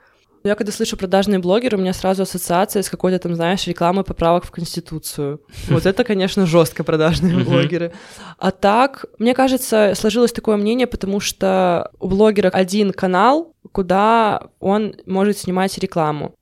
[0.46, 4.44] Я когда слышу продажные блогеры, у меня сразу ассоциация с какой-то там, знаешь, рекламой поправок
[4.44, 5.40] в Конституцию.
[5.70, 7.92] Вот это, конечно, жестко продажные блогеры.
[8.38, 14.96] А так, мне кажется, сложилось такое мнение, потому что у блогера один канал, куда он
[15.06, 16.34] может снимать рекламу.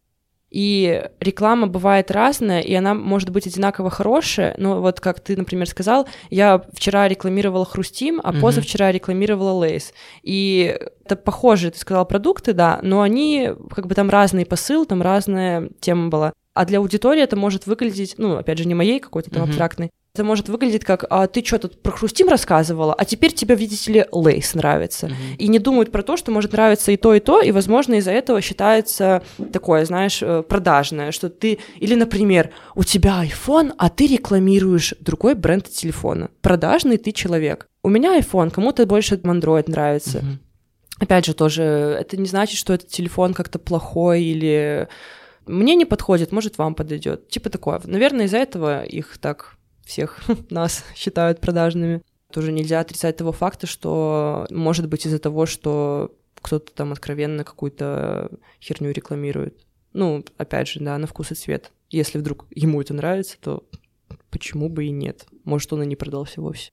[0.52, 4.54] И реклама бывает разная, и она может быть одинаково хорошая.
[4.58, 8.40] Но вот как ты, например, сказал, я вчера рекламировала Хрустим, а mm-hmm.
[8.40, 9.94] позавчера рекламировала Лейс.
[10.22, 15.00] И это похожие, ты сказал, продукты, да, но они как бы там разный посыл, там
[15.00, 16.34] разная тема была.
[16.52, 19.48] А для аудитории это может выглядеть, ну, опять же, не моей какой-то там mm-hmm.
[19.48, 23.55] абстрактной, это может выглядеть как, а ты что тут про хрустим рассказывала, а теперь тебе,
[23.55, 25.07] видите ли, лейс нравится.
[25.07, 25.37] Mm-hmm.
[25.38, 28.11] И не думают про то, что может нравиться и то, и то, и, возможно, из-за
[28.11, 29.22] этого считается
[29.53, 31.61] такое, знаешь, э, продажное, что ты...
[31.77, 36.29] Или, например, у тебя iPhone, а ты рекламируешь другой бренд телефона.
[36.42, 37.66] Продажный ты человек.
[37.83, 40.18] У меня iPhone, кому-то больше Android нравится.
[40.18, 41.05] Mm-hmm.
[41.05, 44.88] Опять же, тоже, это не значит, что этот телефон как-то плохой или
[45.46, 47.29] мне не подходит, может, вам подойдет.
[47.29, 47.81] Типа такое.
[47.85, 49.57] Наверное, из-за этого их так
[49.92, 52.02] всех нас считают продажными.
[52.33, 58.31] Тоже нельзя отрицать того факта, что может быть из-за того, что кто-то там откровенно какую-то
[58.61, 59.64] херню рекламирует.
[59.92, 61.70] Ну, опять же, да, на вкус и цвет.
[61.90, 63.64] Если вдруг ему это нравится, то
[64.31, 65.26] почему бы и нет?
[65.44, 66.70] Может, он и не продался вовсе.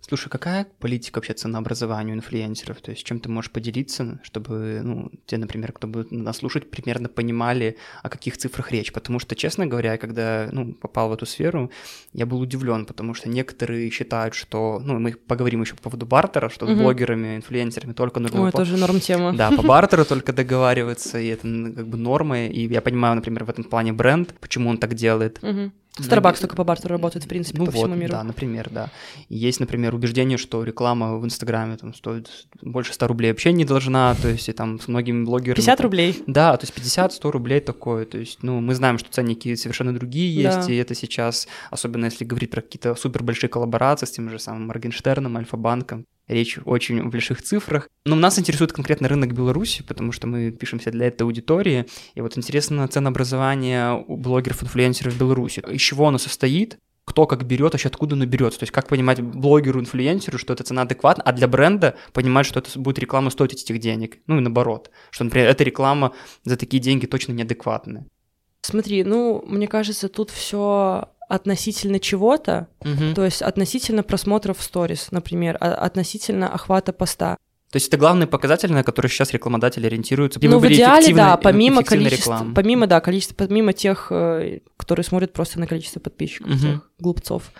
[0.00, 2.80] Слушай, какая политика вообще ценообразования у инфлюенсеров?
[2.80, 7.08] То есть чем ты можешь поделиться, чтобы, ну, те, например, кто будет нас слушать, примерно
[7.08, 8.92] понимали, о каких цифрах речь?
[8.92, 11.70] Потому что, честно говоря, когда, ну, попал в эту сферу,
[12.12, 16.48] я был удивлен, потому что некоторые считают, что, ну, мы поговорим еще по поводу бартера,
[16.48, 16.74] что угу.
[16.74, 18.42] с блогерами, инфлюенсерами только нужно...
[18.42, 18.58] Ой, по...
[18.58, 19.32] тоже норм тема.
[19.32, 23.50] Да, по бартеру только договариваться, и это как бы нормы, и я понимаю, например, в
[23.50, 25.38] этом плане бренд, почему он так делает.
[25.42, 25.72] Угу.
[25.98, 28.12] Starbucks только по бартеру работает, в принципе, ну по вот, всему миру.
[28.12, 28.90] Да, например, да.
[29.28, 32.30] есть, например, убеждение, что реклама в Инстаграме там стоит
[32.62, 35.56] больше 100 рублей вообще не должна, то есть и там с многими блогерами...
[35.56, 36.22] 50 там, рублей?
[36.26, 40.32] Да, то есть 50-100 рублей такое, то есть, ну, мы знаем, что ценники совершенно другие
[40.34, 40.72] есть, да.
[40.72, 44.68] и это сейчас, особенно если говорить про какие-то супер большие коллаборации с тем же самым
[44.68, 47.88] Моргенштерном, Альфа-банком, речь очень в больших цифрах.
[48.04, 51.86] Но нас интересует конкретно рынок Беларуси, потому что мы пишемся для этой аудитории.
[52.14, 55.62] И вот интересно ценообразование у блогеров-инфлюенсеров в Беларуси.
[55.70, 56.78] Из чего оно состоит?
[57.10, 58.60] кто как берет, вообще откуда оно берется.
[58.60, 62.60] То есть как понимать блогеру, инфлюенсеру, что эта цена адекватна, а для бренда понимать, что
[62.60, 64.18] это будет реклама стоить этих денег.
[64.28, 66.12] Ну и наоборот, что, например, эта реклама
[66.44, 68.06] за такие деньги точно неадекватная.
[68.62, 73.14] Смотри, ну, мне кажется, тут все относительно чего-то, угу.
[73.14, 77.36] то есть относительно просмотров в сторис, например, а, относительно охвата поста.
[77.70, 80.40] То есть это главный показатель, на который сейчас рекламодатели ориентируются.
[80.42, 85.60] Ну, в идеале, да, помимо количества, помимо, да, количества, помимо тех, э, которые смотрят просто
[85.60, 86.58] на количество подписчиков, угу.
[86.58, 87.52] тех глупцов.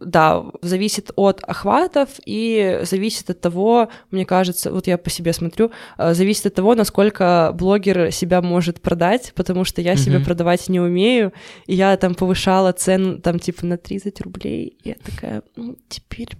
[0.00, 5.70] Да, зависит от охватов и зависит от того, мне кажется, вот я по себе смотрю,
[5.98, 10.80] э, зависит от того, насколько блогер себя может продать, потому что я себя продавать не
[10.80, 11.32] умею,
[11.66, 16.30] и я там повышала цену там типа на 30 рублей, я такая, ну, теперь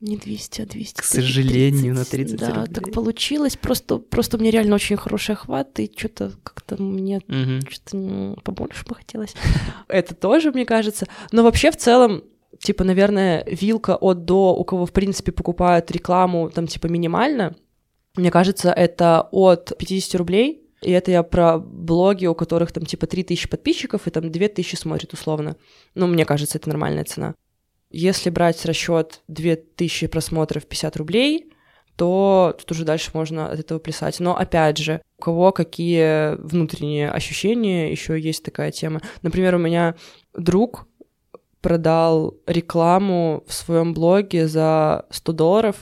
[0.00, 1.00] не 200, а 200.
[1.00, 1.98] К сожалению, 30.
[1.98, 2.74] на 30 Да, рублей.
[2.74, 3.56] так получилось.
[3.56, 7.70] Просто, просто у меня реально очень хороший охват, и что-то как-то мне угу.
[7.70, 9.34] что-то ну, побольше бы хотелось.
[9.88, 11.06] Это тоже, мне кажется.
[11.32, 12.22] Но вообще в целом
[12.58, 17.56] типа, наверное, вилка от до, у кого, в принципе, покупают рекламу, там, типа, минимально,
[18.16, 23.06] мне кажется, это от 50 рублей, и это я про блоги, у которых там, типа,
[23.06, 25.56] 3000 подписчиков, и там 2000 смотрит условно.
[25.94, 27.34] Ну, мне кажется, это нормальная цена.
[27.90, 31.52] Если брать расчет 2000 просмотров 50 рублей,
[31.96, 34.20] то тут уже дальше можно от этого плясать.
[34.20, 39.02] Но опять же, у кого какие внутренние ощущения, еще есть такая тема.
[39.22, 39.96] Например, у меня
[40.34, 40.86] друг
[41.60, 45.76] продал рекламу в своем блоге за 100 долларов,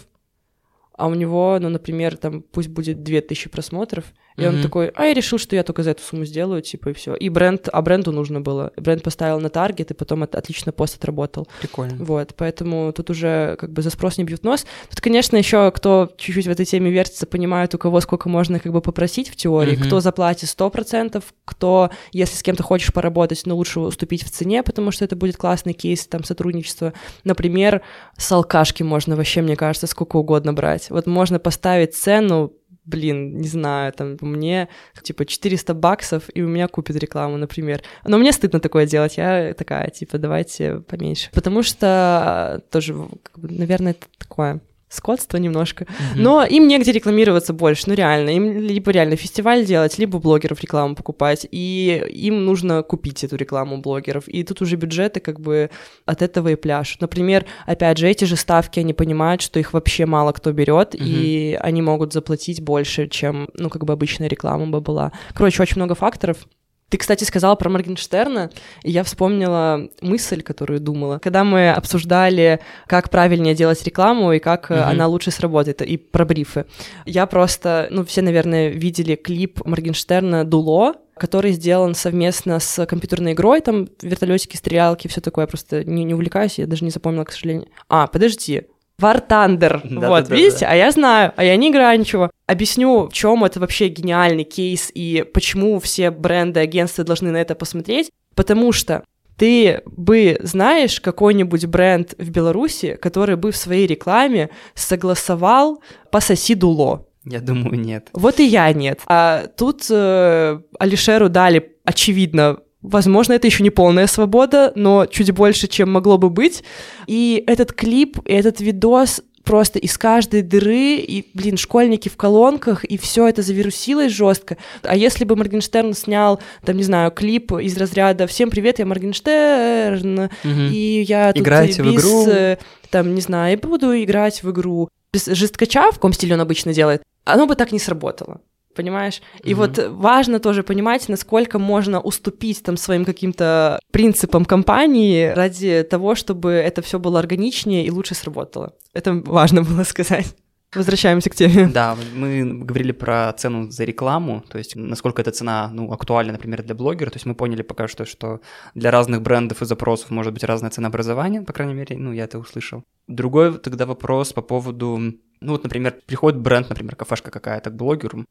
[0.92, 4.06] а у него, ну, например, там пусть будет 2000 просмотров,
[4.38, 4.48] и mm-hmm.
[4.48, 7.14] он такой, а я решил, что я только за эту сумму сделаю, типа, и все.
[7.16, 8.72] И бренд, а бренду нужно было.
[8.76, 11.48] Бренд поставил на таргет, и потом это отлично пост отработал.
[11.60, 11.96] Прикольно.
[12.04, 14.64] Вот, поэтому тут уже как бы за спрос не бьют нос.
[14.90, 18.72] Тут, конечно, еще кто чуть-чуть в этой теме вертится, понимает, у кого сколько можно как
[18.72, 19.86] бы попросить в теории, mm-hmm.
[19.86, 24.92] кто заплатит 100%, кто, если с кем-то хочешь поработать, но лучше уступить в цене, потому
[24.92, 26.92] что это будет классный кейс там сотрудничества.
[27.24, 27.82] Например,
[28.16, 30.90] с алкашки можно вообще, мне кажется, сколько угодно брать.
[30.90, 32.52] Вот можно поставить цену
[32.88, 34.68] блин, не знаю, там, мне,
[35.02, 37.82] типа, 400 баксов, и у меня купят рекламу, например.
[38.04, 41.30] Но мне стыдно такое делать, я такая, типа, давайте поменьше.
[41.32, 45.84] Потому что тоже, как бы, наверное, это такое скотство немножко.
[45.84, 46.16] Mm-hmm.
[46.16, 48.30] Но им негде рекламироваться больше, ну реально.
[48.30, 51.46] Им либо реально фестиваль делать, либо блогеров рекламу покупать.
[51.50, 54.28] И им нужно купить эту рекламу блогеров.
[54.28, 55.70] И тут уже бюджеты как бы
[56.06, 56.96] от этого и пляж.
[57.00, 61.04] Например, опять же, эти же ставки, они понимают, что их вообще мало кто берет, mm-hmm.
[61.04, 65.12] и они могут заплатить больше, чем, ну, как бы обычная реклама бы была.
[65.34, 66.46] Короче, очень много факторов.
[66.88, 68.50] Ты, кстати, сказала про Моргенштерна,
[68.82, 71.18] и я вспомнила мысль, которую думала.
[71.18, 74.82] Когда мы обсуждали, как правильнее делать рекламу и как mm-hmm.
[74.82, 76.64] она лучше сработает, и про брифы.
[77.04, 83.60] Я просто, ну, все, наверное, видели клип Моргенштерна «Дуло», который сделан совместно с компьютерной игрой,
[83.60, 85.42] там вертолетики, стрелялки, все такое.
[85.42, 87.68] Я просто не, не увлекаюсь, я даже не запомнила, к сожалению.
[87.88, 88.62] А, подожди,
[89.00, 89.80] War Thunder.
[89.98, 90.60] Да, вот, да, видите?
[90.60, 90.72] Да.
[90.72, 92.30] А я знаю, а я не играю ничего.
[92.46, 97.54] Объясню, в чем это вообще гениальный кейс и почему все бренды, агентства должны на это
[97.54, 98.10] посмотреть.
[98.34, 99.04] Потому что
[99.36, 107.06] ты бы знаешь какой-нибудь бренд в Беларуси, который бы в своей рекламе согласовал «пососи дуло».
[107.24, 108.08] Я думаю, нет.
[108.14, 109.00] Вот и я нет.
[109.06, 115.66] А тут э, Алишеру дали, очевидно, Возможно, это еще не полная свобода, но чуть больше,
[115.66, 116.62] чем могло бы быть.
[117.06, 122.84] И этот клип, и этот видос просто из каждой дыры, и, блин, школьники в колонках,
[122.84, 124.58] и все это завирусилось жестко.
[124.82, 130.18] А если бы Моргенштерн снял, там, не знаю, клип из разряда «Всем привет, я Моргенштерн»,
[130.18, 130.30] угу.
[130.44, 132.26] и я тут Играете без, в игру.
[132.28, 132.58] Э,
[132.90, 137.02] там, не знаю, буду играть в игру, без жесткача, в каком стиле он обычно делает,
[137.24, 138.42] оно бы так не сработало
[138.78, 139.20] понимаешь?
[139.42, 139.54] И mm-hmm.
[139.56, 146.52] вот важно тоже понимать, насколько можно уступить там своим каким-то принципам компании ради того, чтобы
[146.52, 148.74] это все было органичнее и лучше сработало.
[148.94, 150.36] Это важно было сказать.
[150.74, 151.66] Возвращаемся к теме.
[151.66, 156.62] Да, мы говорили про цену за рекламу, то есть насколько эта цена ну, актуальна, например,
[156.62, 157.10] для блогера.
[157.10, 158.40] То есть мы поняли пока что, что
[158.74, 162.24] для разных брендов и запросов может быть разная цена образования, по крайней мере, ну, я
[162.24, 162.84] это услышал.
[163.08, 165.00] Другой тогда вопрос по поводу
[165.40, 168.24] ну вот, например, приходит бренд, например, кафешка какая-то к блогеру,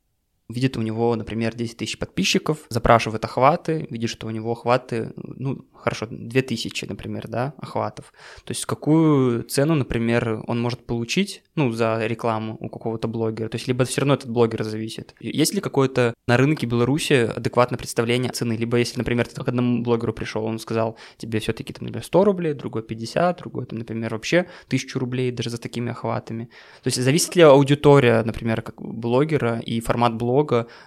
[0.49, 5.65] видит у него, например, 10 тысяч подписчиков, запрашивает охваты, видит, что у него охваты, ну,
[5.73, 8.13] хорошо, 2000, например, да, охватов.
[8.43, 13.49] То есть какую цену, например, он может получить, ну, за рекламу у какого-то блогера.
[13.49, 15.15] То есть либо все равно этот блогер зависит.
[15.19, 18.53] Есть ли какое-то на рынке Беларуси адекватное представление цены?
[18.53, 22.23] Либо если, например, ты к одному блогеру пришел, он сказал тебе все-таки, там, например, 100
[22.23, 26.45] рублей, другой 50, другой, там, например, вообще 1000 рублей даже за такими охватами.
[26.83, 30.36] То есть зависит ли аудитория, например, как блогера и формат блога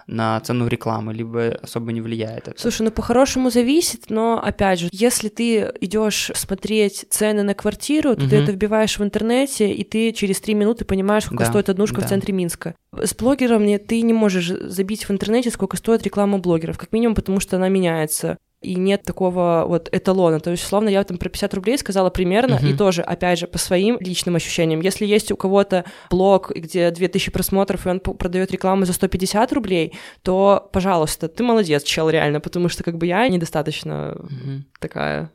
[0.07, 2.59] на цену рекламы, либо особо не влияет это?
[2.59, 8.23] Слушай, ну по-хорошему зависит, но опять же, если ты идешь смотреть цены на квартиру, то
[8.23, 8.29] угу.
[8.29, 12.01] ты это вбиваешь в интернете, и ты через три минуты понимаешь, сколько да, стоит однушка
[12.01, 12.07] да.
[12.07, 12.75] в центре Минска.
[12.93, 17.39] С блогером ты не можешь забить в интернете, сколько стоит реклама блогеров, как минимум потому,
[17.39, 18.37] что она меняется.
[18.61, 20.39] И нет такого вот эталона.
[20.39, 22.71] То есть, условно, я там про 50 рублей сказала примерно, uh-huh.
[22.71, 24.81] и тоже, опять же, по своим личным ощущениям.
[24.81, 29.93] Если есть у кого-то блог, где 2000 просмотров, и он продает рекламу за 150 рублей,
[30.21, 34.59] то, пожалуйста, ты молодец, чел, реально, потому что как бы я недостаточно uh-huh.
[34.79, 35.31] такая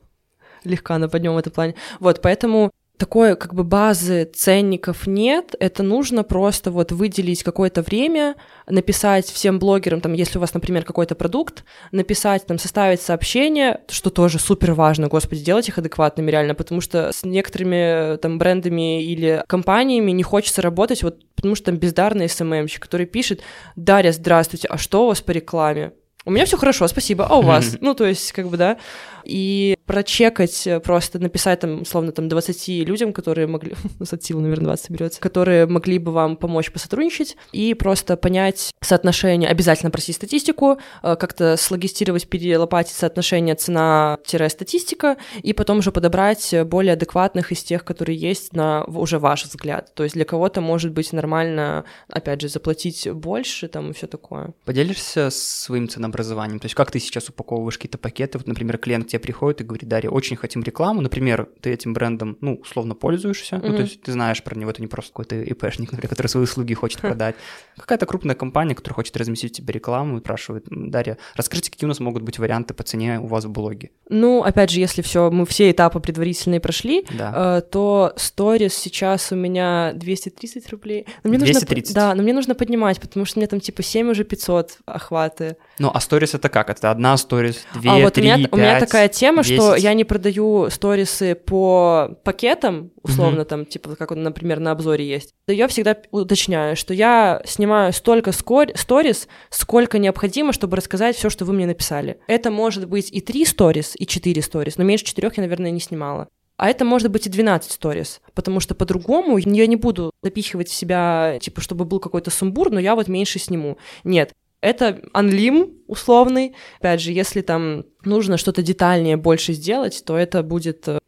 [0.65, 1.75] легка на поднем в этом плане.
[2.01, 8.37] Вот, поэтому такой как бы базы ценников нет, это нужно просто вот выделить какое-то время,
[8.67, 14.11] написать всем блогерам, там, если у вас, например, какой-то продукт, написать, там, составить сообщение, что
[14.11, 19.43] тоже супер важно, господи, делать их адекватными реально, потому что с некоторыми там брендами или
[19.47, 23.43] компаниями не хочется работать, вот потому что там бездарный СММщик, который пишет,
[23.77, 25.93] Дарья, здравствуйте, а что у вас по рекламе?
[26.27, 27.77] У меня все хорошо, спасибо, а у вас?
[27.81, 28.79] Ну, то есть, как бы, да,
[29.27, 34.67] и прочекать, э, просто написать там, условно, там 20 людям, которые могли, от силы, наверное,
[34.67, 40.79] 20 берется, которые могли бы вам помочь посотрудничать, и просто понять соотношение, обязательно просить статистику,
[41.03, 48.17] э, как-то слогистировать, перелопатить соотношение цена-статистика, и потом уже подобрать более адекватных из тех, которые
[48.17, 49.95] есть на уже ваш взгляд.
[49.95, 54.53] То есть для кого-то может быть нормально, опять же, заплатить больше там и все такое.
[54.65, 56.59] Поделишься своим ценообразованием?
[56.59, 58.39] То есть как ты сейчас упаковываешь какие-то пакеты?
[58.39, 62.37] Вот, например, клиент тебе приходит и говорит, Дарья, очень хотим рекламу, например, ты этим брендом,
[62.41, 63.69] ну, условно пользуешься, mm-hmm.
[63.69, 66.45] ну, то есть ты знаешь про него, это не просто какой-то ИПшник, например, который свои
[66.45, 67.37] услуги хочет продать.
[67.77, 72.01] Какая-то крупная компания, которая хочет разместить тебе рекламу и спрашивает, Дарья, расскажите, какие у нас
[72.01, 73.91] могут быть варианты по цене у вас в блоге?
[74.09, 77.59] Ну, опять же, если все, мы все этапы предварительные прошли, да.
[77.59, 81.07] э, то сторис сейчас у меня 230 рублей.
[81.25, 81.89] Но мне 230?
[81.89, 85.57] Нужно, да, но мне нужно поднимать, потому что мне там типа 7 уже 500 охваты.
[85.79, 86.71] Ну, а сторис это как?
[86.71, 89.55] Это одна сторис, две, а вот три, у меня, пять, у меня такая тема, 10.
[89.55, 93.45] что я не продаю сторисы по пакетам, условно, mm-hmm.
[93.45, 95.35] там, типа, как, например, на обзоре есть.
[95.47, 101.53] Я всегда уточняю, что я снимаю столько сторис, сколько необходимо, чтобы рассказать все, что вы
[101.53, 102.19] мне написали.
[102.27, 105.81] Это может быть и три сторис, и четыре сторис, но меньше четырех я, наверное, не
[105.81, 106.29] снимала.
[106.57, 110.75] А это может быть и 12 сторис, потому что по-другому я не буду запихивать в
[110.75, 113.77] себя, типа, чтобы был какой-то сумбур, но я вот меньше сниму.
[114.05, 116.55] Нет, это анлим условный.
[116.81, 120.99] Опять же, если там нужно что-то детальнее больше сделать, то это будет э,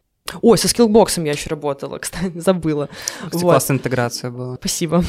[0.41, 2.89] Ой, со скиллбоксом я еще работала, кстати, забыла.
[3.25, 3.51] Кстати, вот.
[3.51, 4.55] классная интеграция была.
[4.55, 5.03] Спасибо.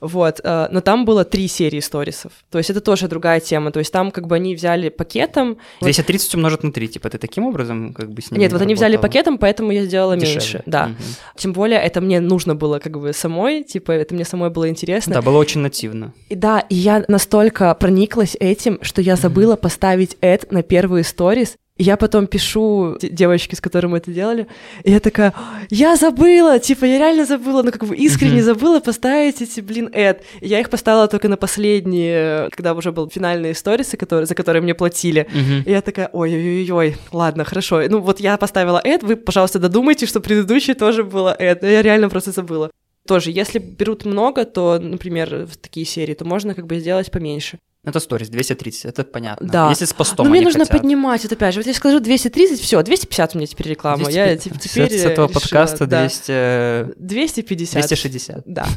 [0.00, 2.32] Вот, э, но там было три серии сторисов.
[2.50, 3.72] То есть это тоже другая тема.
[3.72, 5.58] То есть там как бы они взяли пакетом.
[5.80, 8.74] 230 умножить на 3, типа ты таким образом как бы с ними Нет, вот они
[8.74, 10.34] взяли пакетом, поэтому я сделала Дешевле.
[10.34, 10.62] меньше.
[10.66, 10.84] Да.
[10.84, 10.94] Угу.
[11.36, 15.14] Тем более это мне нужно было как бы самой, типа это мне самой было интересно.
[15.14, 16.12] Да, было очень нативно.
[16.28, 19.62] И да, и я настолько прониклась этим, что я забыла угу.
[19.62, 24.46] поставить это на первые сторис, я потом пишу девочке, с которой мы это делали,
[24.84, 25.32] и я такая,
[25.70, 28.42] я забыла, типа, я реально забыла, ну, как бы искренне mm-hmm.
[28.42, 30.22] забыла поставить эти, блин, эд.
[30.40, 34.74] Я их поставила только на последние, когда уже был финальные сторисы, которые, за которые мне
[34.74, 35.26] платили.
[35.32, 35.62] Mm-hmm.
[35.64, 37.82] И я такая, ой-ой-ой, ладно, хорошо.
[37.88, 41.62] Ну, вот я поставила эд, вы, пожалуйста, додумайте, что предыдущий тоже было эд.
[41.62, 42.70] Я реально просто забыла.
[43.06, 47.58] Тоже, если берут много, то, например, в такие серии, то можно как бы сделать поменьше.
[47.84, 49.48] Это сторис, 230, это понятно.
[49.48, 49.68] Да.
[49.70, 50.78] Если с постом Но мне нужно хотят.
[50.78, 54.04] поднимать, вот опять же, вот я скажу 230, все, 250 у меня теперь реклама.
[54.04, 56.00] 200, я типа, теперь с этого решила, подкаста да.
[56.02, 56.94] 200...
[56.96, 57.72] 250.
[57.80, 58.42] 260.
[58.46, 58.66] Да.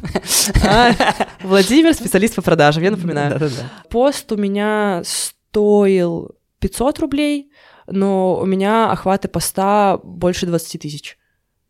[0.67, 0.91] А,
[1.43, 3.39] Владимир, специалист по продажам, я напоминаю.
[3.89, 7.51] Пост у меня стоил 500 рублей,
[7.85, 11.19] но у меня охваты поста больше 20 тысяч.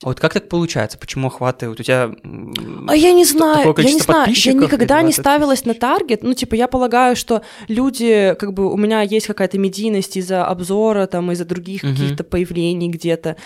[0.03, 0.97] А вот как так получается?
[0.97, 1.69] Почему охваты?
[1.69, 2.11] Вот у тебя
[2.87, 6.21] а я не знаю, я не знаю, я никогда не ставилась на таргет.
[6.21, 11.07] Ну, типа, я полагаю, что люди, как бы, у меня есть какая-то медийность из-за обзора,
[11.07, 11.93] там, из-за других угу.
[11.93, 13.37] каких-то появлений где-то.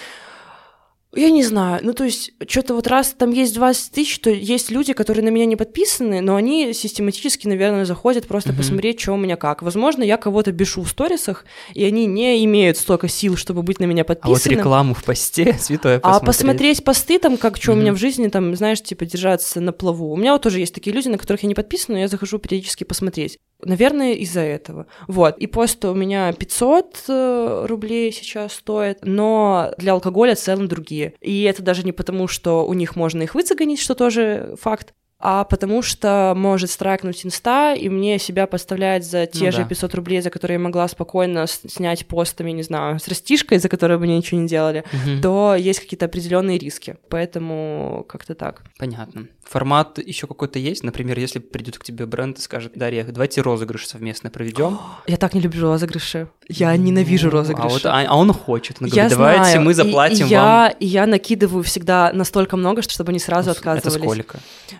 [1.16, 4.70] Я не знаю, ну то есть, что-то вот раз там есть 20 тысяч, то есть
[4.70, 8.58] люди, которые на меня не подписаны, но они систематически, наверное, заходят просто mm-hmm.
[8.58, 9.64] посмотреть, что у меня как.
[9.64, 13.86] Возможно, я кого-то бешу в сторисах, и они не имеют столько сил, чтобы быть на
[13.86, 14.36] меня подписаны.
[14.36, 16.22] А вот рекламу в посте, святое посмотреть.
[16.22, 17.76] А посмотреть посты там, как что mm-hmm.
[17.76, 20.12] у меня в жизни, там, знаешь, типа держаться на плаву.
[20.12, 22.38] У меня вот тоже есть такие люди, на которых я не подписана, но я захожу
[22.38, 23.40] периодически посмотреть.
[23.62, 24.86] Наверное, из-за этого.
[25.08, 25.38] Вот.
[25.38, 30.99] И пост у меня 500 э, рублей сейчас стоит, но для алкоголя цены другие.
[31.22, 35.44] И это даже не потому, что у них можно их выцегонить, что тоже факт, а
[35.44, 39.66] потому что может страйкнуть инста, и мне себя подставлять за те ну, же да.
[39.66, 44.00] 500 рублей, за которые я могла спокойно снять постами, не знаю, с растишкой, за которую
[44.00, 45.22] бы мне ничего не делали, угу.
[45.22, 46.96] то есть какие-то определенные риски.
[47.10, 48.64] Поэтому как-то так.
[48.78, 49.28] Понятно.
[49.44, 50.84] Формат еще какой-то есть?
[50.84, 54.80] Например, если придет к тебе бренд и скажет, Дарья, давайте розыгрыш совместно проведем.
[55.08, 56.28] Я так не люблю розыгрыши.
[56.48, 57.68] Я ненавижу розыгрыши.
[57.68, 58.78] А, вот, а, а он хочет.
[58.80, 59.62] Он говорит, я давайте знаю.
[59.62, 60.46] мы заплатим и, и вам.
[60.46, 63.96] Я, и я накидываю всегда настолько много, чтобы они сразу отказывались.
[63.96, 64.40] Это сколько?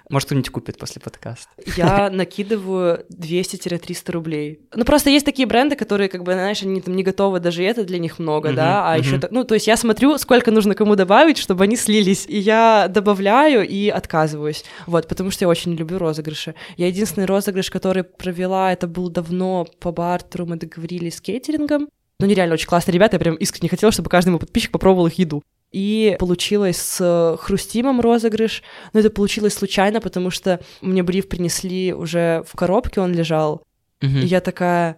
[0.10, 1.50] Может, кто-нибудь купит после подкаста.
[1.76, 4.60] Я накидываю 200-300 рублей.
[4.76, 7.84] Ну, просто есть такие бренды, которые, как бы, знаешь, они там не готовы, даже это
[7.84, 11.40] для них много, да, а еще, ну, то есть я смотрю, сколько нужно кому добавить,
[11.40, 16.54] чтобы они слились, и я добавляю и отказываюсь, вот, потому что я очень люблю розыгрыши.
[16.78, 22.28] Я единственный розыгрыш, который провела, это был давно по бартеру, мы договорились с кейтерингом, ну,
[22.28, 25.42] нереально очень классные ребята, я прям искренне хотела, чтобы каждый мой подписчик попробовал их еду.
[25.72, 28.64] И получилось с Хрустимом розыгрыш,
[28.94, 33.64] но это получилось случайно, потому что мне бриф принесли уже в коробке, он лежал,
[34.02, 34.18] Мгм.
[34.20, 34.98] и я такая,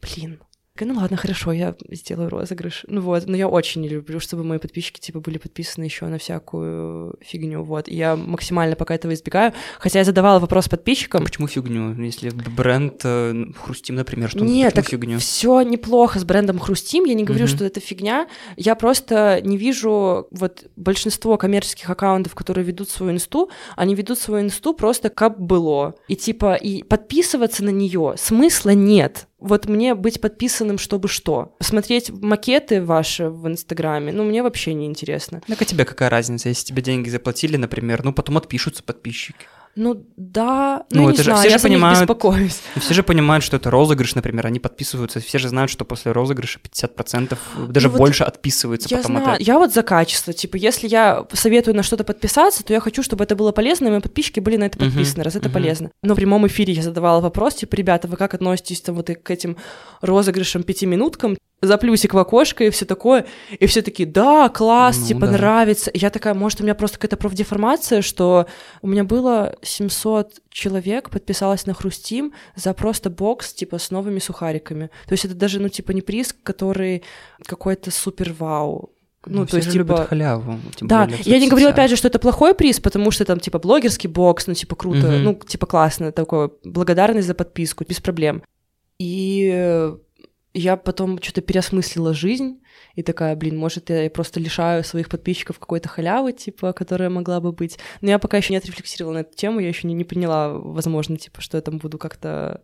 [0.00, 0.40] блин,
[0.80, 2.84] ну ладно, хорошо, я сделаю розыгрыш.
[2.88, 6.18] Ну вот, но я очень не люблю, чтобы мои подписчики, типа, были подписаны еще на
[6.18, 7.88] всякую фигню, вот.
[7.88, 9.52] И я максимально пока этого избегаю.
[9.78, 11.24] Хотя я задавала вопрос подписчикам.
[11.24, 11.94] Почему фигню?
[12.02, 15.18] Если бренд э, Хрустим, например, что Нет, так фигню?
[15.18, 17.04] все неплохо с брендом Хрустим.
[17.04, 17.54] Я не говорю, Мгм.
[17.54, 18.26] что это фигня.
[18.56, 24.44] Я просто не вижу вот большинство коммерческих аккаунтов, которые ведут свою инсту, они ведут свою
[24.46, 25.94] инсту просто как было.
[26.08, 29.28] И типа и подписываться на нее смысла нет.
[29.42, 31.56] Вот мне быть подписанным, чтобы что?
[31.60, 35.42] Смотреть макеты ваши в Инстаграме, ну, мне вообще не интересно.
[35.48, 39.46] Так а тебе какая разница, если тебе деньги заплатили, например, ну потом отпишутся подписчики.
[39.74, 42.60] Ну, да, Ну, ну, это не же знаю, все я же понимают- беспокоюсь.
[42.76, 46.58] Все же понимают, что это розыгрыш, например, они подписываются, все же знают, что после розыгрыша
[46.58, 49.46] 50%, даже Ну вот больше отписываются Я потом от знаю, этого.
[49.46, 50.34] я вот за качество.
[50.34, 53.90] Типа, если я советую на что-то подписаться, то я хочу, чтобы это было полезно, и
[53.92, 55.54] мои подписчики были на это подписаны, раз это мгм.
[55.54, 55.90] полезно.
[56.02, 59.30] Но в прямом эфире я задавала вопрос, типа, ребята, вы как относитесь там вот к
[59.30, 59.56] этим
[60.02, 61.38] розыгрышам пятиминуткам?
[61.62, 63.24] За плюсик в окошко и все такое.
[63.58, 65.32] И все такие, да, класс, Ну типа, да.
[65.32, 65.90] нравится.
[65.90, 68.46] И я такая, может, у меня просто какая-то профдеформация, что
[68.82, 74.90] у меня было 700 человек подписалось на Хрустим за просто бокс, типа, с новыми сухариками.
[75.06, 77.04] То есть это даже, ну, типа, не приз, который
[77.46, 78.90] какой-то супер вау.
[79.24, 80.08] Ну, все то есть, же любят типа...
[80.08, 80.58] халяву.
[80.74, 83.38] тем Да, более я не говорю, опять же, что это плохой приз, потому что там,
[83.38, 85.22] типа, блогерский бокс, ну, типа, круто, Мгм.
[85.22, 88.42] ну, типа, классно, такое, благодарность за подписку, без проблем.
[88.98, 89.92] И
[90.54, 92.60] я потом что-то переосмыслила жизнь,
[92.94, 97.52] и такая, блин, может, я просто лишаю своих подписчиков какой-то халявы, типа, которая могла бы
[97.52, 97.78] быть.
[98.00, 101.16] Но я пока еще не отрефлексировала на эту тему, я еще не, не поняла, возможно,
[101.16, 102.62] типа, что я там буду как-то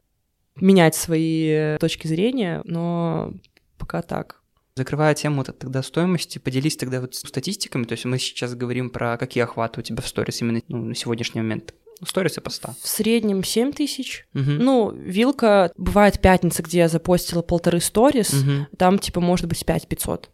[0.56, 3.32] менять свои точки зрения, но
[3.78, 4.42] пока так.
[4.74, 9.42] Закрывая тему тогда стоимости, поделись тогда вот статистиками, то есть мы сейчас говорим про какие
[9.42, 11.74] охваты у тебя в сторис именно ну, на сегодняшний момент.
[12.06, 12.74] Сторис и поста.
[12.82, 14.26] В среднем 7 тысяч.
[14.32, 14.58] Мгм.
[14.58, 18.66] Ну, вилка, бывает пятница, где я запостила полторы сторис, Мгм.
[18.76, 20.30] там, типа, может быть, 5 500.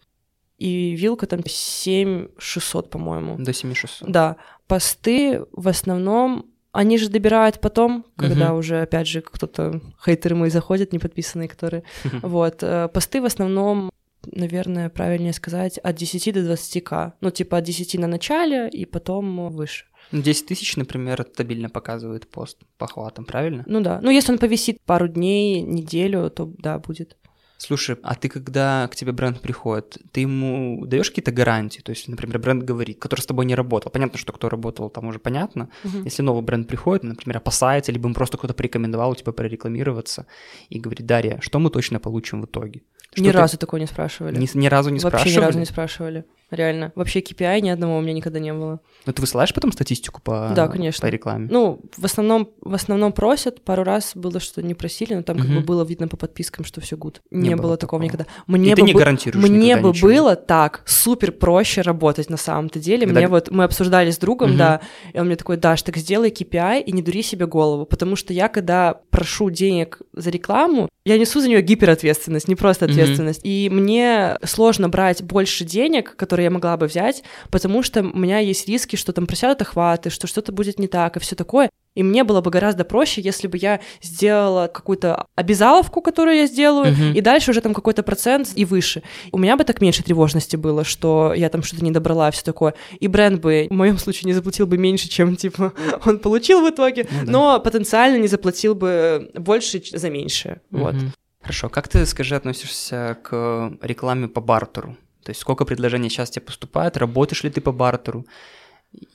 [0.58, 3.36] И вилка там 7 600, по-моему.
[3.38, 4.10] До 7600.
[4.10, 4.36] Да,
[4.68, 8.58] посты в основном, они же добирают потом, когда Мгм.
[8.58, 11.82] уже, опять же, кто-то, хейтеры мои заходят, неподписанные, которые...
[12.22, 13.90] Вот, э, посты в основном,
[14.26, 17.12] наверное, правильнее сказать, от 10 до 20к.
[17.20, 19.84] Ну, типа, от 10 на начале и потом выше.
[20.12, 23.64] Ну, 10 тысяч, например, стабильно показывает пост по охватам, правильно?
[23.66, 24.00] Ну да.
[24.02, 27.16] Ну, если он повисит пару дней, неделю, то да, будет.
[27.56, 31.80] Слушай, а ты когда к тебе бренд приходит, ты ему даешь какие-то гарантии?
[31.80, 33.90] То есть, например, бренд говорит, который с тобой не работал.
[33.90, 35.70] Понятно, что кто работал, там уже понятно.
[35.84, 36.04] Мгм.
[36.04, 40.26] Если новый бренд приходит, например, опасается, либо ему просто кто-то порекомендовал у тебя прорекламироваться
[40.68, 42.82] и говорит, Дарья, что мы точно получим в итоге?
[43.12, 44.36] Что Ни ты- разу такого не спрашивали.
[44.36, 45.34] Ни, ни разу не Вообще спрашивали?
[45.40, 46.24] ни разу не спрашивали.
[46.50, 46.92] Реально.
[46.94, 48.80] Вообще KPI ни одного у меня никогда не было.
[49.06, 51.06] Но ты высылаешь потом статистику по, Да, конечно.
[51.06, 51.48] по рекламе?
[51.50, 53.62] Ну, в основном, в основном просят.
[53.62, 55.56] Пару раз было, что не просили, но там как Мгм.
[55.60, 57.22] бы было видно по подпискам, что все гуд.
[57.30, 58.24] Не Не, было было такого никогда.
[58.24, 60.08] И Мне ты бы не бы- гарантируешь Мне бы ничего?
[60.08, 63.06] было так супер проще работать на самом-то деле.
[63.06, 64.58] Когда- Мне вот мы обсуждали с другом, Мгм.
[64.58, 64.80] да,
[65.12, 68.32] и он мне такой, Даш, так сделай KPI и не дури себе голову, потому что
[68.32, 73.40] я когда прошу денег за рекламу, я несу за нее гиперответственность, не просто ответственность.
[73.44, 78.38] И мне сложно брать больше денег, которые я могла бы взять, потому что у меня
[78.40, 81.70] есть риски, что там просядут охваты, что что-то будет не так и все такое.
[81.94, 86.92] И мне было бы гораздо проще, если бы я сделала какую-то обязаловку, которую я сделаю,
[86.92, 87.12] Мгм.
[87.12, 89.02] и дальше уже там какой-то процент и выше.
[89.30, 92.74] У меня бы так меньше тревожности было, что я там что-то не добрала, все такое.
[92.98, 95.72] И бренд бы в моем случае не заплатил бы меньше, чем типа
[96.04, 97.32] он получил в итоге, Ну да.
[97.32, 100.60] но потенциально не заплатил бы больше за меньшее.
[100.72, 100.94] Вот.
[100.94, 101.12] Мгм.
[101.42, 104.96] Хорошо, как ты, скажи, относишься к рекламе по бартеру?
[105.24, 108.24] То есть сколько предложений сейчас тебе поступает, работаешь ли ты по бартеру,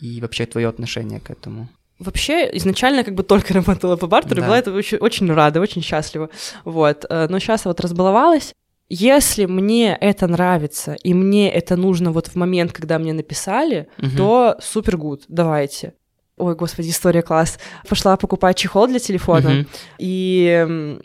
[0.02, 1.68] и вообще твое отношение к этому?
[2.00, 4.48] Вообще, изначально как бы только работала по бартеру, Да.
[4.48, 6.30] была это очень, очень рада, очень счастлива.
[6.66, 7.06] Вот.
[7.10, 8.54] э, Но сейчас вот разбаловалась.
[8.92, 14.18] Если мне это нравится, и мне это нужно вот в момент, когда мне написали, Мгм.
[14.18, 15.94] то супер гуд, давайте.
[16.38, 17.60] Ой, господи, история класс.
[17.88, 19.68] Пошла покупать чехол для телефона, Мгм.
[20.00, 20.98] и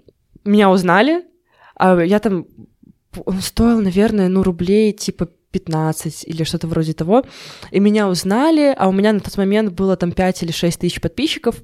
[0.45, 1.25] меня узнали,
[1.77, 2.47] а я там...
[3.25, 7.25] Он стоил, наверное, ну, рублей типа 15 или что-то вроде того.
[7.71, 11.01] И меня узнали, а у меня на тот момент было там 5 или 6 тысяч
[11.01, 11.57] подписчиков.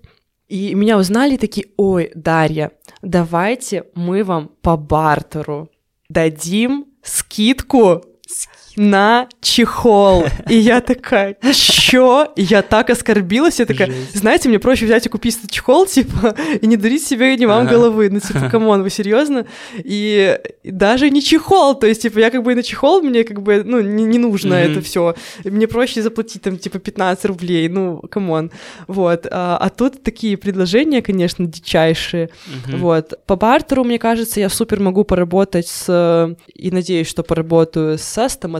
[0.48, 2.72] И меня узнали и такие, ой, Дарья,
[3.02, 5.70] давайте мы вам по бартеру
[6.08, 8.04] дадим скидку
[8.76, 10.24] на чехол.
[10.48, 12.32] И я такая, чё?
[12.36, 14.16] И я так оскорбилась, я такая, Жесть.
[14.18, 17.46] знаете, мне проще взять и купить этот чехол, типа, и не дурить себе и не
[17.46, 17.70] вам Ага.
[17.70, 18.08] головы.
[18.10, 19.46] Ну, типа, come on, вы серьезно?
[19.76, 23.42] И даже не чехол, то есть, типа, я как бы и на чехол, мне как
[23.42, 24.70] бы, ну, не, не нужно Мгм.
[24.72, 25.14] это все.
[25.44, 28.50] Мне проще заплатить там, типа, 15 рублей, ну, come on.
[28.86, 29.26] Вот.
[29.30, 32.30] А, а тут такие предложения, конечно, дичайшие.
[32.66, 32.78] Мгм.
[32.78, 33.14] Вот.
[33.26, 36.36] По бартеру, мне кажется, я супер могу поработать с...
[36.54, 38.59] И надеюсь, что поработаю со стоматологией,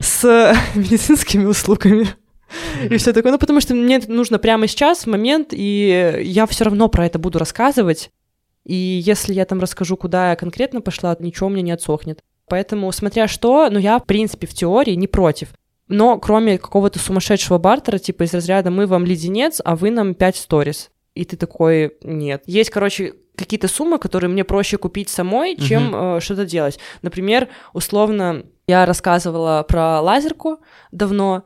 [0.00, 2.08] с медицинскими услугами.
[2.88, 3.32] И все такое.
[3.32, 7.18] Ну, потому что мне нужно прямо сейчас, в момент, и я все равно про это
[7.18, 8.10] буду рассказывать.
[8.64, 12.22] И если я там расскажу, куда я конкретно пошла, ничего у меня не отсохнет.
[12.48, 15.50] Поэтому, смотря что, ну, я, в принципе, в теории не против.
[15.88, 20.36] Но кроме какого-то сумасшедшего бартера, типа из разряда «мы вам леденец, а вы нам 5
[20.36, 20.90] сторис».
[21.14, 22.42] И ты такой «нет».
[22.46, 26.78] Есть, короче, какие-то суммы, которые мне проще купить самой, чем э, что-то делать.
[27.02, 30.58] Например, условно, я рассказывала про лазерку
[30.92, 31.44] давно,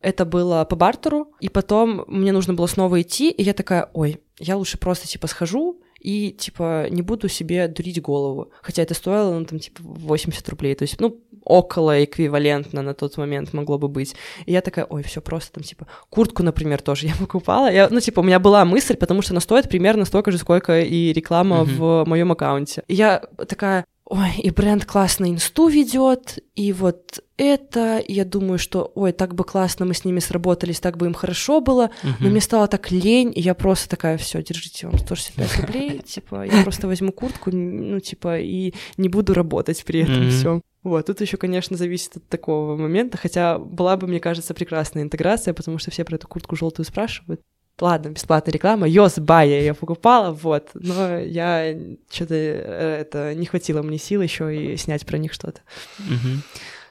[0.00, 4.20] это было по бартеру, и потом мне нужно было снова идти, и я такая, ой,
[4.38, 8.50] я лучше просто, типа, схожу и, типа, не буду себе дурить голову.
[8.60, 13.16] Хотя это стоило, ну, там, типа, 80 рублей, то есть, ну, около эквивалентно на тот
[13.16, 14.14] момент могло бы быть.
[14.46, 17.70] И я такая, ой, все просто там, типа, куртку, например, тоже я покупала.
[17.72, 20.80] Я, ну, типа, у меня была мысль, потому что она стоит примерно столько же, сколько
[20.80, 21.74] и реклама Мгм.
[21.76, 22.82] в моем аккаунте.
[22.88, 28.58] И я такая, ой, и бренд классно инсту ведет, и вот это, и я думаю,
[28.58, 32.10] что, ой, так бы классно мы с ними сработались, так бы им хорошо было, но
[32.20, 32.28] Мгм.
[32.30, 36.62] мне стало так лень, и я просто такая, все, держите вам 165 рублей, типа, я
[36.62, 40.60] просто возьму куртку, ну, типа, и не буду работать при этом все.
[40.84, 45.54] Вот, тут еще, конечно, зависит от такого момента, хотя была бы, мне кажется, прекрасная интеграция,
[45.54, 47.40] потому что все про эту куртку желтую спрашивают.
[47.80, 51.76] Ладно, бесплатная реклама, Йос Бай я ее покупала, вот, но я
[52.08, 55.62] что-то это не хватило мне сил еще и снять про них что-то.
[55.98, 56.42] Мгм.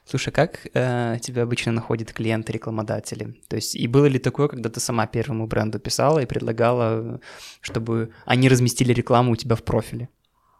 [0.05, 3.39] Слушай, как э, тебя обычно находят клиенты-рекламодатели?
[3.47, 7.21] То есть, и было ли такое, когда ты сама первому бренду писала и предлагала,
[7.61, 10.09] чтобы они разместили рекламу у тебя в профиле?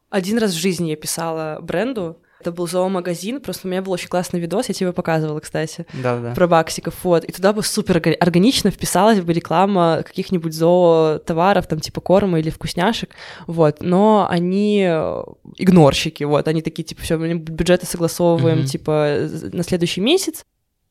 [0.09, 4.09] Один раз в жизни я писала бренду, это был зоомагазин, просто у меня был очень
[4.09, 6.34] классный видос, я тебе показывала, кстати, Да-да.
[6.34, 11.79] про баксиков, вот, и туда бы супер орга- органично вписалась бы реклама каких-нибудь зоотоваров, там,
[11.79, 13.11] типа корма или вкусняшек,
[13.47, 15.23] вот, но они э,
[15.57, 18.67] игнорщики, вот, они такие, типа, все, бюджеты согласовываем, Мгм.
[18.67, 20.45] типа, на следующий месяц,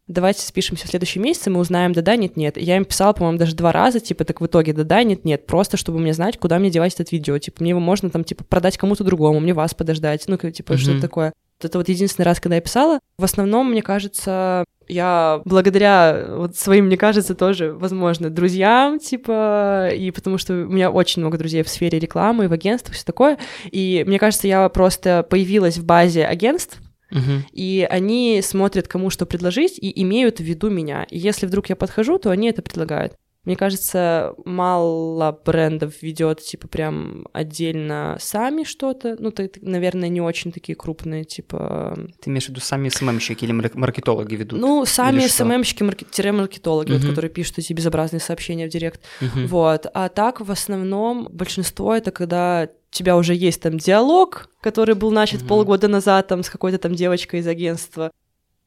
[0.09, 2.57] давайте спишемся в следующий месяц, и мы узнаем, да-да, нет-нет.
[2.57, 5.99] Я им писала, по-моему, даже два раза, типа, так в итоге, да-да, нет-нет, просто чтобы
[5.99, 7.39] мне знать, куда мне девать этот видео.
[7.39, 10.81] Типа, мне его можно там, типа, продать кому-то другому, мне вас подождать, ну, типа, Мгм.
[10.81, 11.33] что-то такое.
[11.61, 12.99] Это вот единственный раз, когда я писала.
[13.19, 20.11] В основном, мне кажется, я благодаря вот своим, мне кажется, тоже, возможно, друзьям, типа, и
[20.11, 23.39] потому что у меня очень много друзей в сфере рекламы, в агентствах, все такое.
[23.71, 26.81] И мне кажется, я просто появилась в базе агентств,
[27.13, 27.45] Мгм.
[27.53, 31.05] и они смотрят, кому что предложить, и имеют в виду меня.
[31.05, 33.15] И если вдруг я подхожу, то они это предлагают.
[33.45, 39.17] Мне кажется, мало брендов ведет, типа, прям отдельно сами что-то.
[39.19, 41.99] Ну, ты, наверное, не очень такие крупные, типа...
[42.21, 44.61] Ты имеешь в виду сами СММщики или мар- маркетологи ведут?
[44.61, 45.45] Ну, сами Или что?
[45.45, 49.01] СММщики, маркетологи, вот, которые пишут эти безобразные сообщения в директ.
[49.21, 49.49] Мгм.
[49.49, 49.87] Вот.
[49.93, 55.41] А так, в основном, большинство это когда тебя уже есть там диалог, который был начат
[55.41, 55.49] Мгм.
[55.49, 58.13] полгода назад там с какой-то там девочкой из агентства,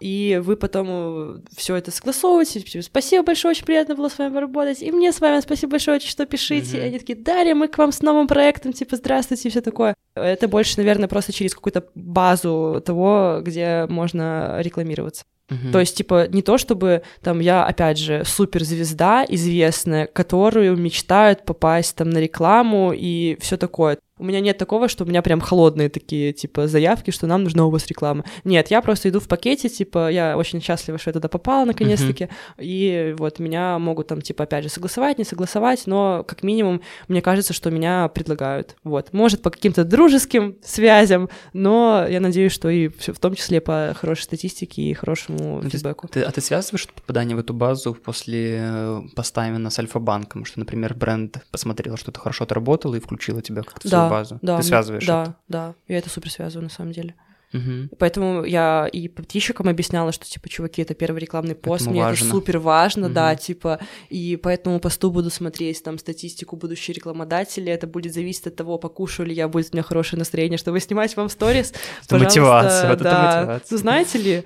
[0.02, 4.82] и вы потом все это согласовываете, типа, спасибо большое, очень приятно было с вами поработать,
[4.82, 6.78] и мне с вами спасибо большое, что пишите, Мгм.
[6.78, 9.96] и они такие, Дарья, мы к вам с новым проектом, типа, здравствуйте, и все такое.
[10.16, 15.24] Это больше, наверное, просто через какую-то базу того, где можно рекламироваться.
[15.50, 15.72] Мгм.
[15.72, 21.96] То есть, типа, не то чтобы там я, опять же, суперзвезда известная, которую мечтают попасть
[21.96, 24.00] там на рекламу и все такое.
[24.18, 27.66] У меня нет такого, что у меня прям холодные такие, типа, заявки, что нам нужна
[27.66, 28.24] у вас реклама.
[28.46, 32.30] Нет, я просто иду в пакете, типа, я очень счастлива, что я туда попала наконец-таки,
[32.58, 37.22] и вот меня могут там, типа, опять же, согласовать, не согласовать, но как минимум мне
[37.22, 38.78] кажется, что меня предлагают.
[38.86, 39.12] Вот.
[39.12, 44.24] Может, по каким-то дружеским связям, но я надеюсь, что и в том числе по хорошей
[44.24, 46.08] статистике и хорошему Ну, фидбэку.
[46.08, 50.60] Ты, а ты связываешь попадание в эту базу после э, поста именно с Альфа-банком, что,
[50.60, 54.40] например, бренд посмотрел, что ты хорошо отработал и включила тебя как-то в Да, базу?
[54.42, 55.36] Да, ты связываешь Да, это?
[55.48, 57.16] да, я это супер связываю на самом деле.
[57.54, 57.90] Мгм.
[58.00, 62.26] Поэтому я и подписчикам объясняла, что, типа, чуваки, это первый рекламный пост, Поэтому мне важно.
[62.26, 63.38] это супер важно, да, Мгм.
[63.38, 63.80] типа,
[64.10, 68.78] и по этому посту буду смотреть там статистику будущей рекламодатели, это будет зависеть от того,
[68.78, 71.72] покушаю ли я, будет у меня хорошее настроение, чтобы снимать вам сторис.
[72.12, 73.38] Мотивация, вот это да.
[73.40, 73.68] мотивация.
[73.72, 74.44] Ну, знаете ли,